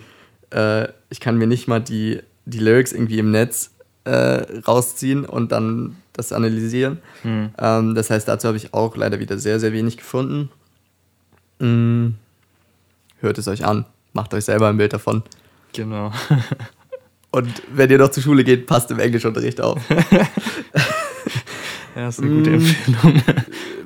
äh, 0.51 0.87
ich 1.09 1.19
kann 1.19 1.37
mir 1.37 1.47
nicht 1.47 1.67
mal 1.67 1.79
die, 1.79 2.19
die 2.45 2.59
Lyrics 2.59 2.91
irgendwie 2.91 3.19
im 3.19 3.31
Netz 3.31 3.71
äh, 4.05 4.61
rausziehen 4.67 5.25
und 5.25 5.51
dann 5.51 5.97
das 6.13 6.31
analysieren. 6.33 6.99
Hm. 7.23 7.49
Ähm, 7.57 7.95
das 7.95 8.09
heißt, 8.09 8.27
dazu 8.27 8.47
habe 8.47 8.57
ich 8.57 8.73
auch 8.73 8.95
leider 8.95 9.19
wieder 9.19 9.37
sehr, 9.37 9.59
sehr 9.59 9.73
wenig 9.73 9.97
gefunden. 9.97 10.49
Hm. 11.59 12.15
Hört 13.19 13.37
es 13.37 13.47
euch 13.47 13.63
an. 13.65 13.85
Macht 14.13 14.33
euch 14.33 14.45
selber 14.45 14.69
ein 14.69 14.77
Bild 14.77 14.93
davon. 14.93 15.23
Genau. 15.73 16.11
und 17.31 17.61
wenn 17.73 17.89
ihr 17.89 17.97
noch 17.97 18.09
zur 18.09 18.23
Schule 18.23 18.43
geht, 18.43 18.65
passt 18.65 18.91
im 18.91 18.99
Englischunterricht 18.99 19.61
auf. 19.61 19.79
ja, 21.95 22.09
ist 22.09 22.19
eine 22.19 22.29
gute 22.29 22.51
hm. 22.51 22.55
Empfehlung. 22.55 23.21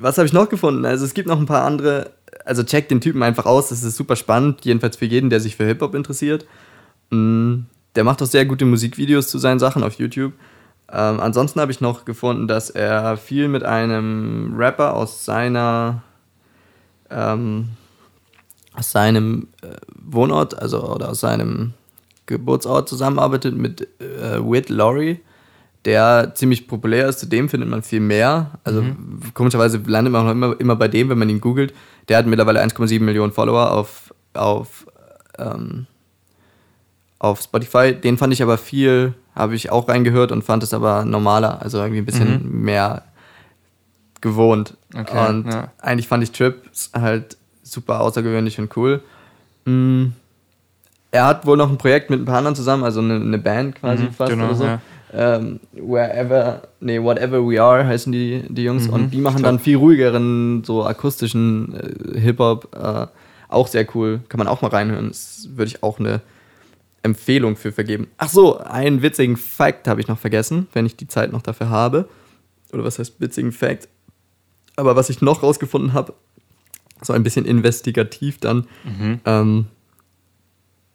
Was 0.00 0.18
habe 0.18 0.26
ich 0.26 0.32
noch 0.32 0.48
gefunden? 0.48 0.84
Also 0.84 1.04
es 1.04 1.14
gibt 1.14 1.28
noch 1.28 1.38
ein 1.38 1.46
paar 1.46 1.64
andere 1.64 2.10
also 2.46 2.62
checkt 2.62 2.90
den 2.90 3.00
Typen 3.00 3.22
einfach 3.22 3.44
aus, 3.44 3.68
das 3.68 3.82
ist 3.82 3.96
super 3.96 4.16
spannend, 4.16 4.64
jedenfalls 4.64 4.96
für 4.96 5.04
jeden, 5.04 5.28
der 5.30 5.40
sich 5.40 5.56
für 5.56 5.66
Hip-Hop 5.66 5.94
interessiert. 5.94 6.46
Mm, 7.10 7.62
der 7.96 8.04
macht 8.04 8.22
auch 8.22 8.26
sehr 8.26 8.46
gute 8.46 8.64
Musikvideos 8.64 9.28
zu 9.28 9.38
seinen 9.38 9.58
Sachen 9.58 9.82
auf 9.82 9.94
YouTube. 9.94 10.32
Ähm, 10.90 11.20
ansonsten 11.20 11.60
habe 11.60 11.72
ich 11.72 11.80
noch 11.80 12.04
gefunden, 12.04 12.46
dass 12.46 12.70
er 12.70 13.16
viel 13.16 13.48
mit 13.48 13.64
einem 13.64 14.54
Rapper 14.56 14.94
aus 14.94 15.24
seiner 15.24 16.02
ähm, 17.10 17.70
aus 18.74 18.92
seinem 18.92 19.48
äh, 19.62 19.68
Wohnort, 19.94 20.56
also 20.56 20.84
oder 20.84 21.10
aus 21.10 21.20
seinem 21.20 21.72
Geburtsort 22.26 22.88
zusammenarbeitet 22.88 23.56
mit 23.56 23.88
äh, 24.00 24.38
Whit 24.38 24.68
Laurie 24.68 25.20
der 25.86 26.32
ziemlich 26.34 26.66
populär 26.66 27.08
ist. 27.08 27.20
Zu 27.20 27.26
dem 27.26 27.48
findet 27.48 27.70
man 27.70 27.82
viel 27.82 28.00
mehr. 28.00 28.58
Also 28.64 28.82
mhm. 28.82 29.20
komischerweise 29.32 29.80
landet 29.86 30.12
man 30.12 30.26
auch 30.26 30.30
immer, 30.30 30.60
immer 30.60 30.76
bei 30.76 30.88
dem, 30.88 31.08
wenn 31.08 31.18
man 31.18 31.30
ihn 31.30 31.40
googelt. 31.40 31.72
Der 32.08 32.18
hat 32.18 32.26
mittlerweile 32.26 32.62
1,7 32.62 33.00
Millionen 33.00 33.32
Follower 33.32 33.70
auf, 33.70 34.12
auf, 34.34 34.86
ähm, 35.38 35.86
auf 37.20 37.40
Spotify. 37.40 37.94
Den 37.94 38.18
fand 38.18 38.32
ich 38.32 38.42
aber 38.42 38.58
viel, 38.58 39.14
habe 39.34 39.54
ich 39.54 39.70
auch 39.70 39.88
reingehört 39.88 40.32
und 40.32 40.42
fand 40.42 40.64
es 40.64 40.74
aber 40.74 41.04
normaler, 41.04 41.62
also 41.62 41.78
irgendwie 41.78 42.00
ein 42.00 42.04
bisschen 42.04 42.42
mhm. 42.42 42.62
mehr 42.62 43.04
gewohnt. 44.20 44.76
Okay, 44.94 45.28
und 45.28 45.46
ja. 45.52 45.70
eigentlich 45.78 46.08
fand 46.08 46.24
ich 46.24 46.32
Trips 46.32 46.90
halt 46.94 47.36
super 47.62 48.00
außergewöhnlich 48.00 48.58
und 48.58 48.76
cool. 48.76 49.02
Mhm. 49.66 50.14
Er 51.12 51.26
hat 51.26 51.46
wohl 51.46 51.56
noch 51.56 51.70
ein 51.70 51.78
Projekt 51.78 52.10
mit 52.10 52.20
ein 52.20 52.24
paar 52.24 52.38
anderen 52.38 52.56
zusammen, 52.56 52.82
also 52.82 53.00
eine, 53.00 53.14
eine 53.14 53.38
Band 53.38 53.76
quasi 53.76 54.04
mhm, 54.04 54.12
fast 54.12 54.32
genau, 54.32 54.46
oder 54.46 54.54
so. 54.56 54.64
Ja 54.64 54.80
ähm, 55.16 55.60
Wherever, 55.72 56.68
nee, 56.80 57.02
Whatever 57.02 57.48
We 57.48 57.60
Are 57.60 57.86
heißen 57.86 58.12
die, 58.12 58.44
die 58.48 58.64
Jungs. 58.64 58.86
Mhm, 58.86 58.92
und 58.92 59.10
die 59.10 59.20
machen 59.20 59.42
dann 59.42 59.58
viel 59.58 59.76
ruhigeren, 59.76 60.62
so 60.64 60.84
akustischen 60.84 61.74
äh, 61.74 62.20
Hip-Hop. 62.20 62.76
Äh, 62.76 63.06
auch 63.48 63.66
sehr 63.66 63.86
cool. 63.94 64.20
Kann 64.28 64.38
man 64.38 64.46
auch 64.46 64.60
mal 64.60 64.68
reinhören. 64.68 65.08
Das 65.08 65.48
würde 65.54 65.68
ich 65.68 65.82
auch 65.82 65.98
eine 65.98 66.20
Empfehlung 67.02 67.56
für 67.56 67.72
vergeben. 67.72 68.08
Ach 68.18 68.28
so, 68.28 68.58
einen 68.58 69.00
witzigen 69.00 69.36
Fact 69.36 69.88
habe 69.88 70.00
ich 70.00 70.08
noch 70.08 70.18
vergessen, 70.18 70.66
wenn 70.74 70.84
ich 70.84 70.96
die 70.96 71.08
Zeit 71.08 71.32
noch 71.32 71.42
dafür 71.42 71.70
habe. 71.70 72.08
Oder 72.72 72.84
was 72.84 72.98
heißt 72.98 73.20
witzigen 73.20 73.52
Fact? 73.52 73.88
Aber 74.76 74.96
was 74.96 75.08
ich 75.08 75.22
noch 75.22 75.42
rausgefunden 75.42 75.94
habe, 75.94 76.12
so 77.00 77.12
ein 77.12 77.22
bisschen 77.22 77.46
investigativ 77.46 78.38
dann, 78.38 78.66
mhm. 78.84 79.20
ähm, 79.24 79.66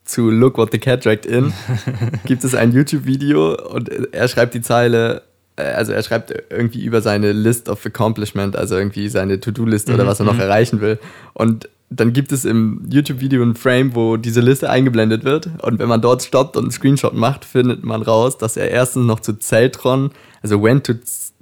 zu 0.04 0.30
Look 0.30 0.58
What 0.58 0.72
the 0.72 0.80
Cat 0.80 1.06
Dragged 1.06 1.26
In 1.26 1.54
gibt 2.26 2.44
es 2.44 2.56
ein 2.56 2.72
YouTube-Video 2.72 3.56
und 3.70 3.90
er 4.14 4.28
schreibt 4.28 4.54
die 4.54 4.62
Zeile, 4.62 5.24
äh, 5.56 5.64
also 5.64 5.92
er 5.94 6.04
schreibt 6.04 6.34
irgendwie 6.50 6.84
über 6.84 7.02
seine 7.02 7.32
List 7.32 7.70
of 7.70 7.86
Accomplishment, 7.86 8.56
also 8.56 8.76
irgendwie 8.78 9.10
seine 9.10 9.40
To-Do-Liste 9.40 9.94
oder 9.94 10.04
mhm, 10.04 10.08
was 10.08 10.20
er 10.20 10.26
noch 10.26 10.36
mhm. 10.36 10.42
erreichen 10.42 10.82
will. 10.82 11.00
Und 11.34 11.70
dann 11.90 12.14
gibt 12.14 12.32
es 12.32 12.46
im 12.46 12.88
YouTube-Video 12.90 13.44
ein 13.44 13.56
Frame, 13.56 13.96
wo 13.96 14.16
diese 14.16 14.40
Liste 14.40 14.70
eingeblendet 14.70 15.26
wird. 15.26 15.50
Und 15.62 15.78
wenn 15.78 15.90
man 15.90 16.02
dort 16.02 16.24
stoppt 16.24 16.56
und 16.56 16.64
einen 16.64 16.72
Screenshot 16.72 17.14
macht, 17.14 17.44
findet 17.44 17.84
man 17.84 18.02
raus, 18.02 18.38
dass 18.38 18.56
er 18.56 18.72
erstens 18.72 19.06
noch 19.06 19.20
zu 19.20 19.34
Zeltron, 19.34 20.12
also 20.42 20.64
went 20.64 20.86
to 20.86 20.94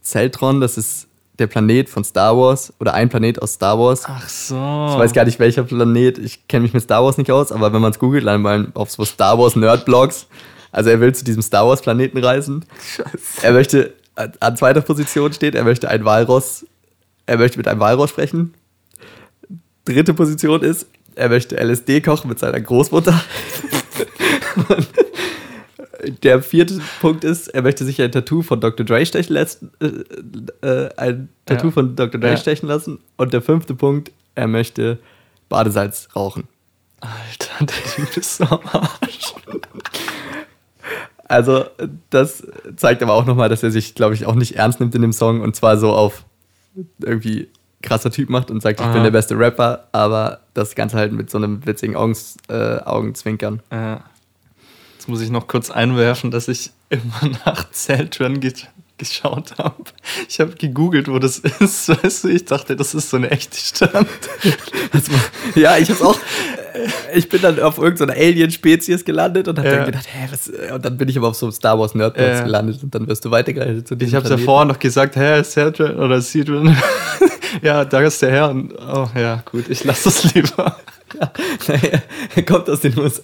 Zeltron, 0.02 0.60
das 0.60 0.78
ist 0.78 1.09
der 1.40 1.48
Planet 1.48 1.90
von 1.90 2.04
Star 2.04 2.38
Wars 2.38 2.74
oder 2.80 2.94
ein 2.94 3.10
Planet 3.10 3.42
aus 3.42 3.54
Star 3.54 3.80
Wars. 3.80 4.04
Ach 4.06 4.28
so. 4.28 4.56
Ich 4.56 5.00
weiß 5.00 5.14
gar 5.14 5.26
nicht, 5.26 5.40
welcher 5.40 5.64
Planet. 5.64 6.18
Ich 6.18 6.48
kenne 6.48 6.64
mich 6.64 6.74
mit 6.74 6.84
Star 6.84 7.04
Wars 7.04 7.18
nicht 7.18 7.32
aus, 7.32 7.52
aber 7.52 7.74
wenn 7.74 7.82
man 7.82 7.92
es 7.92 8.00
googelt, 8.00 8.24
landet 8.24 8.44
man 8.44 8.76
auf 8.76 8.92
so 8.92 9.06
Star 9.06 9.38
Wars 9.38 9.56
Nerd-Blogs. 9.56 10.28
Also 10.72 10.90
er 10.90 11.00
will 11.00 11.14
zu 11.14 11.24
diesem 11.24 11.42
Star 11.42 11.68
Wars 11.68 11.82
Planeten 11.82 12.18
reisen. 12.18 12.66
Scheiße. 12.80 13.18
Er 13.42 13.54
möchte, 13.54 13.94
an 14.16 14.58
zweiter 14.58 14.82
Position 14.82 15.34
steht, 15.34 15.56
er 15.56 15.64
möchte 15.64 15.90
ein 15.90 16.06
Walross, 16.06 16.66
er 17.26 17.38
möchte 17.38 17.58
mit 17.58 17.68
einem 17.68 17.80
Walross 17.80 18.12
sprechen. 18.12 18.54
Dritte 19.86 20.14
Position 20.14 20.62
ist, 20.62 20.88
er 21.16 21.30
möchte 21.30 21.58
LSD 21.58 22.02
kochen 22.02 22.30
mit 22.30 22.40
seiner 22.40 22.62
Großmutter. 22.62 23.20
der 26.24 26.42
vierte 26.42 26.80
Punkt 27.02 27.24
ist, 27.24 27.48
er 27.50 27.62
möchte 27.62 27.86
sich 27.86 28.02
ein 28.02 28.12
Tattoo 28.12 28.42
von 28.42 28.60
Dr. 28.60 28.86
Dre 28.86 29.06
stechen 29.06 29.34
lassen. 29.34 29.72
Äh, 29.80 30.68
äh, 30.68 30.90
ein 30.98 31.30
Tattoo 31.46 31.68
ja. 31.68 31.72
von 31.72 31.96
Dr. 31.96 32.20
Dre 32.20 32.32
ja. 32.32 32.38
stechen 32.38 32.68
lassen. 32.68 33.00
Und 33.18 33.34
der 33.34 33.42
fünfte 33.42 33.74
Punkt, 33.74 34.12
er 34.36 34.48
möchte 34.48 35.00
Badesalz 35.50 36.10
rauchen. 36.16 36.48
Alter, 37.00 37.66
der 37.66 37.92
Typ 37.96 38.18
ist 38.18 38.38
so 38.38 38.46
am 38.46 38.62
Arsch. 38.66 39.34
Also, 41.32 41.66
das 42.10 42.44
zeigt 42.76 43.04
aber 43.04 43.14
auch 43.14 43.28
nochmal, 43.28 43.50
dass 43.50 43.62
er 43.62 43.70
sich, 43.70 43.94
glaube 43.94 44.16
ich, 44.16 44.26
auch 44.26 44.34
nicht 44.34 44.56
ernst 44.56 44.80
nimmt 44.80 44.96
in 44.96 45.04
dem 45.04 45.14
Song 45.14 45.42
und 45.42 45.56
zwar 45.56 45.78
so 45.78 45.94
auf 45.94 46.26
irgendwie 47.04 47.50
krasser 47.84 48.10
Typ 48.10 48.32
macht 48.32 48.50
und 48.50 48.64
sagt, 48.64 48.80
ich 48.80 48.86
Aha. 48.88 48.94
bin 48.94 49.04
der 49.04 49.12
beste 49.12 49.38
Rapper, 49.38 49.88
aber 49.92 50.40
das 50.56 50.74
Ganze 50.74 50.98
halt 50.98 51.14
mit 51.14 51.30
so 51.30 51.38
einem 51.38 51.64
witzigen 51.68 51.96
Augens, 51.96 52.38
äh, 52.50 52.80
Augenzwinkern. 52.80 53.62
Jetzt 53.72 54.02
muss 55.10 55.22
ich 55.22 55.30
noch 55.30 55.48
kurz 55.48 55.70
einwerfen, 55.70 56.32
dass 56.32 56.48
ich 56.48 56.72
immer 56.90 57.20
nach 57.46 57.70
Zeltron 57.72 58.40
ge 58.40 58.54
geschaut 58.98 59.58
habe. 59.58 59.76
Ich 60.28 60.42
habe 60.42 60.52
gegoogelt, 60.56 61.08
wo 61.08 61.20
das 61.20 61.40
ist. 61.60 61.88
Weißt 61.88 62.26
du, 62.26 62.28
ich 62.28 62.44
dachte, 62.44 62.76
das 62.76 62.94
ist 62.94 63.10
so 63.10 63.16
eine 63.18 63.32
echte 63.32 63.58
Stadt. 63.58 64.06
Ja, 65.56 65.78
ich 65.78 65.90
hab's 65.90 66.02
auch. 66.02 66.18
äh, 66.74 67.18
Ich 67.18 67.30
bin 67.30 67.42
dann 67.42 67.60
auf 67.62 67.78
irgendeiner 67.78 68.14
Alien-Spezies 68.14 69.06
gelandet 69.06 69.48
und 69.48 69.58
hab 69.58 69.66
Ja. 69.66 69.78
dann 69.78 69.86
gedacht, 69.86 70.06
hä, 70.12 70.28
was? 70.30 70.50
äh, 70.50 70.72
Und 70.74 70.84
dann 70.84 70.98
bin 70.98 71.08
ich 71.08 71.18
aber 71.18 71.30
auf 71.30 71.36
so 71.36 71.46
einem 71.46 71.54
Star 71.54 71.80
Wars 71.80 71.96
Nerdplatz 71.96 72.40
Ja. 72.40 72.44
gelandet 72.44 72.84
und 72.84 72.94
dann 72.94 73.08
wirst 73.08 73.24
du 73.24 73.32
weitergeleitet 73.32 73.88
zu 73.88 73.96
Ich 74.00 74.14
habe 74.14 74.28
ja 74.30 74.38
vorher 74.38 74.66
noch 74.66 74.80
gesagt, 74.80 75.16
hä, 75.16 75.42
Zeltron 75.44 75.96
oder 75.96 76.22
Cedron. 76.22 76.76
ja, 77.62 77.86
da 77.86 78.02
ist 78.02 78.22
der 78.22 78.32
Herr. 78.32 78.50
Und, 78.50 78.74
oh 78.78 79.08
ja, 79.16 79.42
gut, 79.50 79.70
ich 79.70 79.84
lasse 79.86 80.06
das 80.06 80.34
lieber. 80.34 80.76
Er 82.36 82.44
kommt 82.44 82.70
aus 82.70 82.82
den 82.82 82.98
USA. 83.00 83.22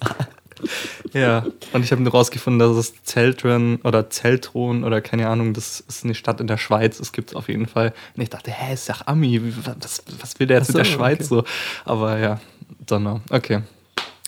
Ja, 1.12 1.46
und 1.72 1.84
ich 1.84 1.92
habe 1.92 2.02
nur 2.02 2.12
rausgefunden, 2.12 2.58
dass 2.58 2.76
es 2.76 3.02
Zeltron 3.04 3.76
oder 3.84 4.10
Zeltron 4.10 4.84
oder 4.84 5.00
keine 5.00 5.28
Ahnung, 5.28 5.54
das 5.54 5.80
ist 5.80 6.04
eine 6.04 6.14
Stadt 6.14 6.40
in 6.40 6.46
der 6.46 6.58
Schweiz, 6.58 6.98
das 6.98 7.12
gibt 7.12 7.30
es 7.30 7.36
auf 7.36 7.48
jeden 7.48 7.66
Fall. 7.66 7.92
Und 8.14 8.22
ich 8.22 8.30
dachte, 8.30 8.50
hä, 8.50 8.74
ist 8.74 8.88
doch 8.88 9.06
Ami, 9.06 9.40
was, 9.64 10.02
was 10.20 10.38
will 10.38 10.46
der 10.46 10.58
jetzt 10.58 10.72
so, 10.72 10.78
mit 10.78 10.86
der 10.86 10.92
Schweiz 10.92 11.18
okay. 11.18 11.24
so? 11.28 11.44
Aber 11.84 12.18
ja, 12.18 12.40
Donner, 12.86 13.20
okay, 13.30 13.62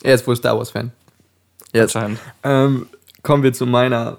Er 0.03 0.15
ist 0.15 0.27
wohl 0.27 0.37
Star 0.37 0.57
Wars-Fan. 0.57 0.93
Yes. 1.73 1.95
anscheinend. 1.95 2.21
Ähm, 2.45 2.87
kommen 3.23 3.43
wir 3.43 3.53
zu 3.53 3.67
meiner, 3.67 4.19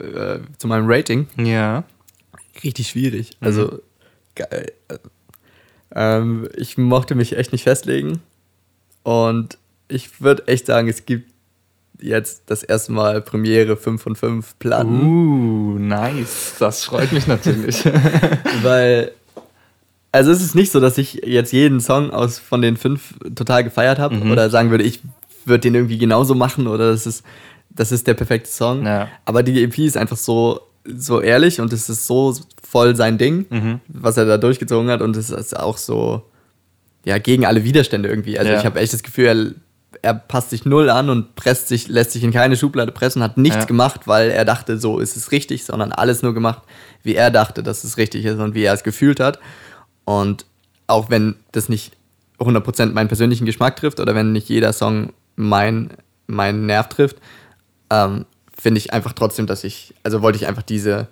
äh, 0.00 0.38
zu 0.58 0.66
meinem 0.66 0.90
Rating. 0.90 1.28
Ja, 1.36 1.84
Richtig 2.64 2.88
schwierig. 2.88 3.36
Also, 3.40 3.80
geil. 4.34 4.72
Ähm, 5.94 6.48
ich 6.56 6.76
mochte 6.76 7.14
mich 7.14 7.36
echt 7.36 7.52
nicht 7.52 7.62
festlegen. 7.62 8.20
Und 9.02 9.58
ich 9.88 10.20
würde 10.20 10.46
echt 10.48 10.66
sagen, 10.66 10.88
es 10.88 11.04
gibt 11.06 11.32
jetzt 12.00 12.42
das 12.46 12.62
erste 12.62 12.92
Mal 12.92 13.20
Premiere 13.22 13.76
5 13.76 14.00
von 14.00 14.14
5 14.16 14.58
Platten. 14.58 15.02
uh, 15.02 15.78
nice, 15.78 16.54
das 16.58 16.84
freut 16.84 17.10
mich 17.12 17.26
natürlich. 17.26 17.84
Weil, 18.62 19.12
also 20.12 20.30
es 20.30 20.40
ist 20.42 20.54
nicht 20.54 20.70
so, 20.70 20.78
dass 20.80 20.96
ich 20.98 21.14
jetzt 21.24 21.52
jeden 21.52 21.80
Song 21.80 22.10
aus 22.10 22.38
von 22.38 22.62
den 22.62 22.76
fünf 22.76 23.14
total 23.34 23.64
gefeiert 23.64 23.98
habe 23.98 24.16
Mhm. 24.16 24.30
oder 24.30 24.48
sagen 24.50 24.70
würde, 24.70 24.84
ich 24.84 25.00
würde 25.44 25.60
den 25.62 25.74
irgendwie 25.74 25.98
genauso 25.98 26.34
machen 26.34 26.66
oder 26.66 26.90
das 26.92 27.06
ist, 27.06 27.24
das 27.70 27.90
ist 27.92 28.06
der 28.06 28.14
perfekte 28.14 28.50
Song. 28.50 28.84
Ja. 28.86 29.08
Aber 29.24 29.42
die 29.42 29.62
EP 29.64 29.78
ist 29.78 29.96
einfach 29.96 30.16
so, 30.16 30.60
so 30.84 31.20
ehrlich 31.20 31.60
und 31.60 31.72
es 31.72 31.88
ist 31.88 32.06
so 32.06 32.34
voll 32.62 32.94
sein 32.96 33.18
Ding, 33.18 33.46
Mhm. 33.50 33.80
was 33.88 34.16
er 34.16 34.24
da 34.24 34.36
durchgezogen 34.38 34.90
hat 34.90 35.02
und 35.02 35.16
es 35.16 35.30
ist 35.30 35.56
auch 35.58 35.78
so, 35.78 36.22
ja, 37.04 37.18
gegen 37.18 37.44
alle 37.44 37.64
Widerstände 37.64 38.08
irgendwie. 38.08 38.38
Also 38.38 38.52
Ja. 38.52 38.58
ich 38.58 38.64
habe 38.66 38.78
echt 38.80 38.92
das 38.92 39.02
Gefühl, 39.02 39.56
er, 40.02 40.14
passt 40.14 40.50
sich 40.50 40.64
null 40.64 40.90
an 40.90 41.10
und 41.10 41.34
presst 41.34 41.68
sich, 41.68 41.88
lässt 41.88 42.12
sich 42.12 42.22
in 42.24 42.32
keine 42.32 42.56
Schublade 42.56 42.92
pressen, 42.92 43.22
hat 43.22 43.36
nichts 43.36 43.58
Ja. 43.60 43.64
gemacht, 43.64 44.06
weil 44.06 44.30
er 44.30 44.44
dachte, 44.44 44.78
so 44.78 44.98
ist 44.98 45.16
es 45.16 45.32
richtig, 45.32 45.64
sondern 45.64 45.92
alles 45.92 46.22
nur 46.22 46.34
gemacht, 46.34 46.62
wie 47.02 47.14
er 47.14 47.30
dachte, 47.30 47.62
dass 47.62 47.84
es 47.84 47.96
richtig 47.96 48.24
ist 48.24 48.38
und 48.38 48.54
wie 48.54 48.62
er 48.64 48.74
es 48.74 48.82
gefühlt 48.82 49.20
hat. 49.20 49.38
Und 50.04 50.46
auch 50.86 51.10
wenn 51.10 51.36
das 51.52 51.68
nicht 51.68 51.92
100% 52.38 52.92
meinen 52.92 53.08
persönlichen 53.08 53.46
Geschmack 53.46 53.76
trifft 53.76 54.00
oder 54.00 54.14
wenn 54.14 54.32
nicht 54.32 54.48
jeder 54.48 54.72
Song 54.72 55.12
mein, 55.36 55.90
meinen 56.26 56.66
Nerv 56.66 56.88
trifft, 56.88 57.16
ähm, 57.90 58.26
finde 58.56 58.78
ich 58.78 58.92
einfach 58.92 59.12
trotzdem, 59.12 59.46
dass 59.46 59.64
ich, 59.64 59.94
also 60.02 60.22
wollte 60.22 60.36
ich 60.36 60.46
einfach 60.46 60.62
diese, 60.62 61.08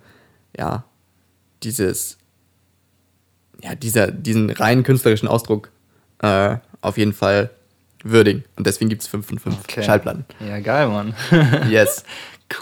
ja, 0.57 0.85
dieses, 1.63 2.19
ja, 3.63 3.75
dieser, 3.75 4.11
diesen 4.11 4.51
rein 4.51 4.83
künstlerischen 4.83 5.29
Ausdruck 5.29 5.71
äh, 6.23 6.57
auf 6.81 6.99
jeden 6.99 7.13
Fall 7.13 7.51
würdigen. 8.11 8.45
Und 8.57 8.67
deswegen 8.67 8.89
gibt 8.89 9.03
es 9.03 9.09
5 9.09 9.27
von 9.27 9.39
5 9.39 9.57
Okay. 9.65 9.83
Schallplatten. 9.83 10.25
Ja, 10.47 10.59
geil, 10.61 10.89
Mann. 10.89 11.15
Yes. 11.71 12.05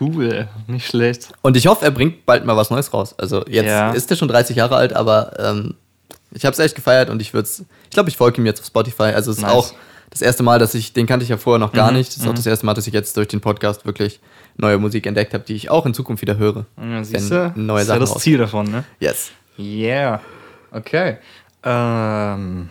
cool, 0.00 0.48
nicht 0.66 0.86
schlecht. 0.86 1.28
Und 1.42 1.56
ich 1.56 1.66
hoffe, 1.66 1.84
er 1.84 1.90
bringt 1.90 2.24
bald 2.26 2.44
mal 2.46 2.56
was 2.56 2.70
Neues 2.70 2.92
raus. 2.92 3.14
Also 3.18 3.44
jetzt 3.46 3.66
Ja. 3.66 3.90
ist 3.92 4.10
er 4.10 4.16
schon 4.16 4.28
30 4.28 4.56
Jahre 4.56 4.76
alt, 4.76 4.92
aber 4.94 5.32
ähm, 5.38 5.74
ich 6.32 6.44
habe 6.44 6.52
es 6.54 6.58
echt 6.58 6.74
gefeiert 6.74 7.10
und 7.10 7.20
ich 7.20 7.34
würde 7.34 7.44
es, 7.46 7.60
ich 7.84 7.90
glaube, 7.90 8.08
ich 8.08 8.16
folge 8.16 8.40
ihm 8.40 8.46
jetzt 8.46 8.60
auf 8.60 8.66
Spotify. 8.66 9.12
Also 9.14 9.30
es 9.30 9.36
ist 9.38 9.42
Nice. 9.42 9.52
auch 9.52 9.72
das 10.10 10.22
erste 10.22 10.42
Mal, 10.42 10.58
dass 10.58 10.74
ich, 10.74 10.92
den 10.92 11.06
kannte 11.06 11.24
ich 11.24 11.28
ja 11.28 11.36
vorher 11.36 11.58
noch 11.58 11.72
gar 11.72 11.90
Mhm, 11.90 11.98
nicht. 11.98 12.10
Es 12.12 12.16
ist 12.18 12.26
auch 12.28 12.34
das 12.34 12.46
erste 12.46 12.64
Mal, 12.66 12.74
dass 12.74 12.86
ich 12.86 12.94
jetzt 12.94 13.16
durch 13.16 13.28
den 13.28 13.40
Podcast 13.40 13.84
wirklich 13.84 14.20
neue 14.56 14.78
Musik 14.78 15.06
entdeckt 15.06 15.34
habe, 15.34 15.44
die 15.44 15.54
ich 15.54 15.70
auch 15.70 15.84
in 15.86 15.92
Zukunft 15.94 16.22
wieder 16.22 16.36
höre. 16.38 16.66
Ja, 16.80 17.02
siehst 17.04 17.30
du, 17.30 17.52
neue 17.56 17.78
das 17.78 17.82
ist 17.82 17.88
ja 17.88 17.94
Sachen 17.94 18.00
das 18.00 18.08
rauskommen. 18.10 18.20
Ziel 18.22 18.38
davon, 18.38 18.70
ne? 18.70 18.84
Yes. 19.00 19.32
Yeah. 19.58 20.20
Okay. 20.70 21.18
Ähm, 21.64 22.70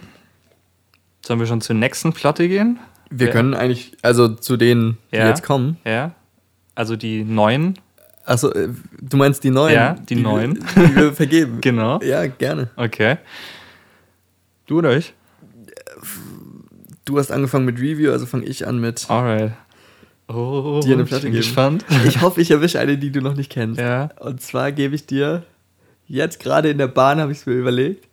sollen 1.25 1.39
wir 1.39 1.47
schon 1.47 1.61
zur 1.61 1.75
nächsten 1.75 2.13
Platte 2.13 2.47
gehen? 2.47 2.79
Wir 3.09 3.27
Ja. 3.27 3.33
können 3.33 3.53
eigentlich, 3.53 3.93
also 4.01 4.27
zu 4.29 4.57
denen, 4.57 4.97
die 5.11 5.17
Ja. 5.17 5.29
jetzt 5.29 5.43
kommen. 5.43 5.77
Ja. 5.85 6.11
Also 6.75 6.95
die 6.95 7.23
neuen. 7.23 7.77
Äh, 8.25 8.37
du 9.01 9.17
meinst 9.17 9.43
die 9.43 9.51
neuen? 9.51 9.73
Ja, 9.75 9.93
die 10.09 10.15
neuen. 10.15 10.59
Wir, 10.75 10.87
die 10.87 10.95
wir 10.95 11.13
vergeben. 11.13 11.61
Genau. 11.61 11.99
Ja, 12.01 12.25
gerne. 12.27 12.69
Okay. 12.77 13.17
Du 14.65 14.77
oder 14.79 14.95
ich? 14.97 15.13
Du 17.05 17.17
hast 17.19 17.31
angefangen 17.31 17.65
mit 17.65 17.79
Review, 17.79 18.11
also 18.11 18.25
fange 18.25 18.45
ich 18.45 18.65
an 18.65 18.79
mit. 18.79 19.09
Alright. 19.09 19.51
Oh, 20.29 20.79
Dir 20.83 20.93
eine 20.93 21.03
ich 21.03 21.09
Platte 21.09 21.23
bin 21.23 21.33
geben. 21.33 21.43
gespannt. 21.43 21.85
Ich 22.07 22.21
hoffe, 22.21 22.39
ich 22.41 22.49
erwische 22.49 22.79
eine, 22.79 22.97
die 22.97 23.11
du 23.11 23.21
noch 23.21 23.35
nicht 23.35 23.51
kennst. 23.51 23.79
Ja. 23.79 24.09
Und 24.19 24.41
zwar 24.41 24.71
gebe 24.71 24.95
ich 24.95 25.05
dir, 25.05 25.43
jetzt 26.07 26.39
gerade 26.39 26.69
in 26.69 26.77
der 26.77 26.87
Bahn 26.87 27.19
habe 27.19 27.31
ich 27.33 27.39
es 27.39 27.45
mir 27.45 27.53
überlegt, 27.53 28.07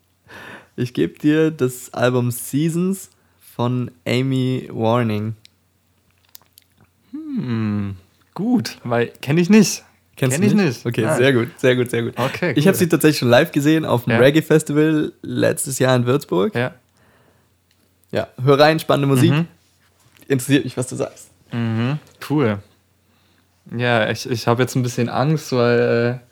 ich 0.80 0.94
gebe 0.94 1.18
dir 1.18 1.50
das 1.50 1.92
Album 1.94 2.30
Seasons 2.30 3.10
von 3.54 3.90
Amy 4.06 4.68
Warning. 4.72 5.34
Hm, 7.12 7.96
gut, 8.34 8.78
weil 8.84 9.08
kenne 9.20 9.40
ich 9.40 9.50
nicht. 9.50 9.84
Kennst 10.16 10.36
Kenn 10.38 10.46
ich 10.46 10.54
nicht. 10.54 10.84
Okay, 10.84 11.02
Nein. 11.02 11.16
sehr 11.16 11.32
gut, 11.32 11.48
sehr 11.58 11.76
gut, 11.76 11.90
sehr 11.90 12.02
gut. 12.02 12.12
Okay, 12.18 12.52
Ich 12.52 12.58
cool. 12.64 12.66
habe 12.68 12.76
sie 12.76 12.88
tatsächlich 12.88 13.18
schon 13.18 13.28
live 13.30 13.52
gesehen 13.52 13.84
auf 13.86 14.04
dem 14.04 14.10
Ja. 14.12 14.18
Reggae 14.18 14.42
Festival 14.42 15.12
letztes 15.22 15.78
Jahr 15.78 15.96
in 15.96 16.04
Würzburg. 16.06 16.54
Ja. 16.54 16.74
Ja, 18.12 18.28
hör 18.42 18.58
rein, 18.58 18.78
spannende 18.80 19.06
Musik. 19.06 19.30
Mhm. 19.30 19.46
Interessiert 20.28 20.64
mich, 20.64 20.76
was 20.76 20.88
du 20.88 20.96
sagst. 20.96 21.30
Mhm, 21.52 21.98
cool. 22.28 22.58
Ja, 23.76 24.10
ich, 24.10 24.28
ich 24.28 24.46
habe 24.46 24.62
jetzt 24.62 24.74
ein 24.74 24.82
bisschen 24.82 25.08
Angst, 25.08 25.52
weil, 25.52 26.20
äh, 26.20 26.29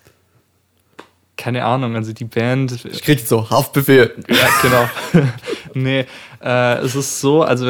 keine 1.38 1.64
Ahnung, 1.64 1.94
also 1.96 2.12
die 2.12 2.24
Band. 2.27 2.85
Ich 2.85 3.01
krieg 3.03 3.20
so 3.20 3.48
Haftbefehl. 3.48 4.14
Ja, 4.29 4.48
genau. 4.61 5.29
nee, 5.74 6.05
äh, 6.42 6.79
es 6.81 6.94
ist 6.94 7.20
so, 7.20 7.42
also 7.42 7.66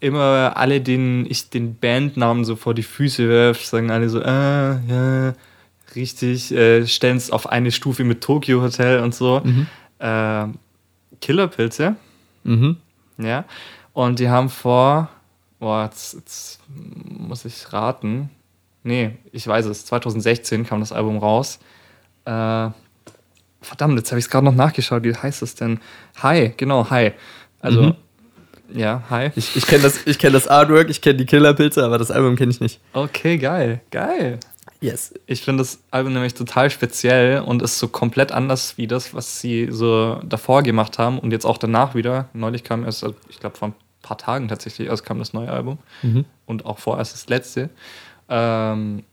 immer 0.00 0.52
alle, 0.56 0.80
denen 0.82 1.24
ich 1.30 1.48
den 1.48 1.76
Bandnamen 1.78 2.44
so 2.44 2.56
vor 2.56 2.74
die 2.74 2.82
Füße 2.82 3.28
werfe, 3.28 3.64
sagen 3.64 3.90
alle 3.90 4.08
so, 4.10 4.20
äh, 4.20 4.24
ja, 4.88 5.34
richtig, 5.94 6.52
äh, 6.52 6.86
stellen 6.86 7.16
es 7.16 7.30
auf 7.30 7.48
eine 7.48 7.70
Stufe 7.70 8.02
mit 8.04 8.22
Tokyo 8.22 8.60
Hotel 8.60 8.98
und 9.00 9.14
so. 9.14 9.40
Äh, 9.98 10.46
Killerpilze, 11.20 11.96
Mhm. 12.44 12.76
ja. 13.18 13.44
Und 13.92 14.18
die 14.18 14.28
haben 14.28 14.48
vor, 14.48 15.08
boah, 15.60 15.84
jetzt, 15.84 16.14
jetzt 16.14 16.58
muss 16.68 17.44
ich 17.44 17.72
raten. 17.72 18.30
Nee, 18.82 19.12
ich 19.30 19.46
weiß 19.46 19.66
es, 19.66 19.86
2016 19.86 20.66
kam 20.66 20.80
das 20.80 20.90
Album 20.90 21.18
raus. 21.18 21.60
Äh, 22.24 22.70
verdammt, 23.62 23.96
jetzt 23.98 24.10
habe 24.10 24.18
ich 24.18 24.26
es 24.26 24.30
gerade 24.30 24.44
noch 24.44 24.54
nachgeschaut. 24.54 25.02
Wie 25.04 25.14
heißt 25.14 25.42
es 25.42 25.54
denn? 25.54 25.80
Hi, 26.22 26.52
genau, 26.56 26.90
Hi. 26.90 27.12
Also, 27.60 27.82
Mhm. 27.82 27.94
ja, 28.74 29.02
Hi. 29.10 29.30
Ich, 29.36 29.56
ich 29.56 29.66
kenne 29.66 29.82
das, 29.84 30.00
ich 30.06 30.18
kenn 30.18 30.32
das 30.32 30.48
Artwork, 30.48 30.90
ich 30.90 31.00
kenne 31.00 31.16
die 31.16 31.26
Killerpilze, 31.26 31.84
aber 31.84 31.98
das 31.98 32.10
Album 32.10 32.36
kenne 32.36 32.50
ich 32.50 32.60
nicht. 32.60 32.80
Okay, 32.92 33.38
geil, 33.38 33.80
geil. 33.90 34.38
Yes. 34.80 35.14
Ich 35.26 35.42
finde 35.42 35.62
das 35.62 35.78
Album 35.92 36.12
nämlich 36.12 36.34
total 36.34 36.68
speziell 36.70 37.40
und 37.40 37.62
ist 37.62 37.78
so 37.78 37.86
komplett 37.86 38.32
anders 38.32 38.76
wie 38.78 38.88
das, 38.88 39.14
was 39.14 39.40
sie 39.40 39.68
so 39.70 40.20
davor 40.24 40.64
gemacht 40.64 40.98
haben 40.98 41.20
und 41.20 41.30
jetzt 41.30 41.44
auch 41.46 41.56
danach 41.58 41.94
wieder. 41.94 42.28
Neulich 42.32 42.64
kam 42.64 42.84
erst, 42.84 43.04
also 43.04 43.14
ich 43.28 43.38
glaube 43.38 43.56
vor 43.56 43.68
ein 43.68 43.74
paar 44.02 44.18
Tagen 44.18 44.48
tatsächlich 44.48 44.88
erst 44.88 45.04
kam 45.04 45.20
das 45.20 45.32
neue 45.34 45.50
Album 45.52 45.78
und 46.46 46.66
auch 46.66 46.80
vorerst 46.80 47.12
das 47.14 47.28
letzte. 47.28 47.70
Ähm, 48.28 49.04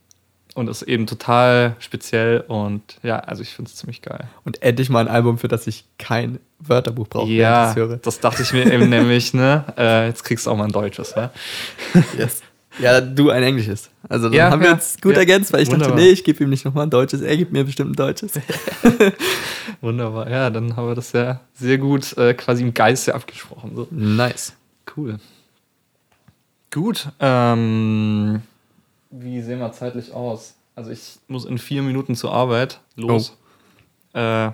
und 0.54 0.68
ist 0.68 0.82
eben 0.82 1.06
total 1.06 1.76
speziell 1.78 2.40
und 2.48 2.82
ja, 3.02 3.18
also 3.20 3.42
ich 3.42 3.50
finde 3.54 3.70
es 3.70 3.76
ziemlich 3.76 4.02
geil. 4.02 4.24
Und 4.44 4.62
endlich 4.62 4.90
mal 4.90 5.00
ein 5.00 5.08
Album, 5.08 5.38
für 5.38 5.48
das 5.48 5.66
ich 5.66 5.84
kein 5.98 6.38
Wörterbuch 6.58 7.08
brauche, 7.08 7.30
Ja, 7.30 7.64
ich 7.64 7.70
es 7.70 7.76
höre. 7.76 7.96
das 7.98 8.20
dachte 8.20 8.42
ich 8.42 8.52
mir 8.52 8.70
eben 8.72 8.88
nämlich, 8.90 9.32
ne? 9.34 9.64
Äh, 9.78 10.06
jetzt 10.08 10.24
kriegst 10.24 10.46
du 10.46 10.50
auch 10.50 10.56
mal 10.56 10.64
ein 10.64 10.72
deutsches, 10.72 11.14
ja? 11.16 11.30
Yes. 12.18 12.42
Ja, 12.78 13.00
du 13.00 13.30
ein 13.30 13.42
englisches. 13.42 13.90
Also 14.08 14.28
dann 14.28 14.32
Ja, 14.34 14.50
haben 14.50 14.62
wir 14.62 14.70
uns 14.72 14.96
gut 15.00 15.12
ja. 15.14 15.18
ergänzt, 15.18 15.52
weil 15.52 15.62
ich 15.62 15.68
Wunderbar. 15.70 15.96
dachte, 15.96 16.02
nee, 16.06 16.10
ich 16.12 16.22
gebe 16.24 16.42
ihm 16.44 16.50
nicht 16.50 16.64
nochmal 16.64 16.86
ein 16.86 16.90
deutsches, 16.90 17.20
er 17.20 17.36
gibt 17.36 17.52
mir 17.52 17.64
bestimmt 17.64 17.90
ein 17.90 17.94
deutsches. 17.96 18.32
Wunderbar. 19.80 20.30
Ja, 20.30 20.50
dann 20.50 20.76
haben 20.76 20.86
wir 20.88 20.94
das 20.94 21.12
ja 21.12 21.40
sehr 21.54 21.78
gut 21.78 22.16
äh, 22.16 22.34
quasi 22.34 22.62
im 22.62 22.72
Geiste 22.74 23.14
abgesprochen. 23.14 23.72
So. 23.74 23.88
nice. 23.90 24.54
Cool. 24.96 25.18
Gut. 26.70 27.08
Ähm, 27.18 28.42
wie 29.10 29.40
sehen 29.42 29.58
wir 29.58 29.72
zeitlich 29.72 30.12
aus? 30.12 30.54
Also 30.74 30.90
ich 30.90 31.18
muss 31.28 31.44
in 31.44 31.58
vier 31.58 31.82
Minuten 31.82 32.14
zur 32.14 32.32
Arbeit 32.32 32.80
los. 32.96 33.36
Äh, 34.14 34.50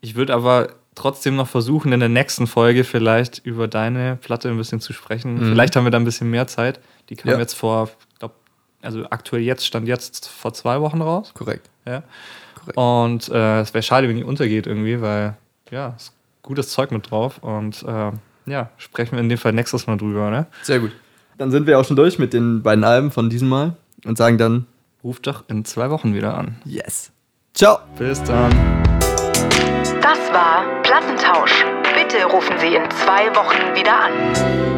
ich 0.00 0.14
würde 0.14 0.34
aber 0.34 0.68
trotzdem 0.94 1.36
noch 1.36 1.48
versuchen, 1.48 1.92
in 1.92 2.00
der 2.00 2.08
nächsten 2.08 2.46
Folge 2.46 2.84
vielleicht 2.84 3.38
über 3.44 3.68
deine 3.68 4.16
Platte 4.16 4.48
ein 4.48 4.56
bisschen 4.56 4.80
zu 4.80 4.92
sprechen. 4.92 5.38
Vielleicht 5.38 5.76
haben 5.76 5.84
wir 5.84 5.90
da 5.90 5.98
ein 5.98 6.04
bisschen 6.04 6.30
mehr 6.30 6.46
Zeit. 6.46 6.80
Die 7.08 7.16
kam 7.16 7.32
Ja. 7.32 7.38
jetzt 7.38 7.54
vor, 7.54 7.88
glaub, 8.18 8.34
also 8.82 9.04
aktuell 9.10 9.42
jetzt, 9.42 9.64
stand 9.66 9.86
jetzt 9.86 10.28
vor 10.28 10.52
zwei 10.54 10.80
Wochen 10.80 11.00
raus. 11.00 11.32
Korrekt. 11.34 11.70
Ja. 11.86 12.02
Korrekt. 12.56 12.76
Und 12.76 13.28
äh, 13.28 13.60
es 13.60 13.74
wäre 13.74 13.82
schade, 13.82 14.08
wenn 14.08 14.16
die 14.16 14.24
untergeht 14.24 14.66
irgendwie, 14.66 15.00
weil 15.00 15.36
ja, 15.70 15.94
ist 15.96 16.12
gutes 16.42 16.70
Zeug 16.70 16.90
mit 16.90 17.10
drauf. 17.10 17.38
Und 17.42 17.82
äh, 17.84 18.10
ja, 18.46 18.70
sprechen 18.78 19.12
wir 19.12 19.20
in 19.20 19.28
dem 19.28 19.38
Fall 19.38 19.52
nächstes 19.52 19.86
Mal 19.86 19.96
drüber, 19.98 20.30
ne? 20.30 20.46
Sehr 20.62 20.80
gut. 20.80 20.92
Dann 21.38 21.50
sind 21.50 21.66
wir 21.66 21.78
auch 21.78 21.84
schon 21.84 21.96
durch 21.96 22.18
mit 22.18 22.32
den 22.32 22.62
beiden 22.62 22.84
Alben 22.84 23.10
von 23.10 23.30
diesem 23.30 23.48
Mal 23.48 23.76
und 24.04 24.18
sagen 24.18 24.38
dann 24.38 24.66
Ruft 25.04 25.28
doch 25.28 25.44
in 25.48 25.64
zwei 25.64 25.90
Wochen 25.90 26.12
wieder 26.14 26.36
an. 26.36 26.56
Yes. 26.64 27.12
Ciao. 27.54 27.78
Bis 27.96 28.22
dann. 28.24 28.50
Das 30.02 30.18
war 30.32 30.64
Plattentausch. 30.82 31.64
Bitte 31.94 32.24
rufen 32.24 32.58
Sie 32.58 32.74
in 32.74 32.90
zwei 32.90 33.34
Wochen 33.36 33.76
wieder 33.76 33.94
an. 33.94 34.77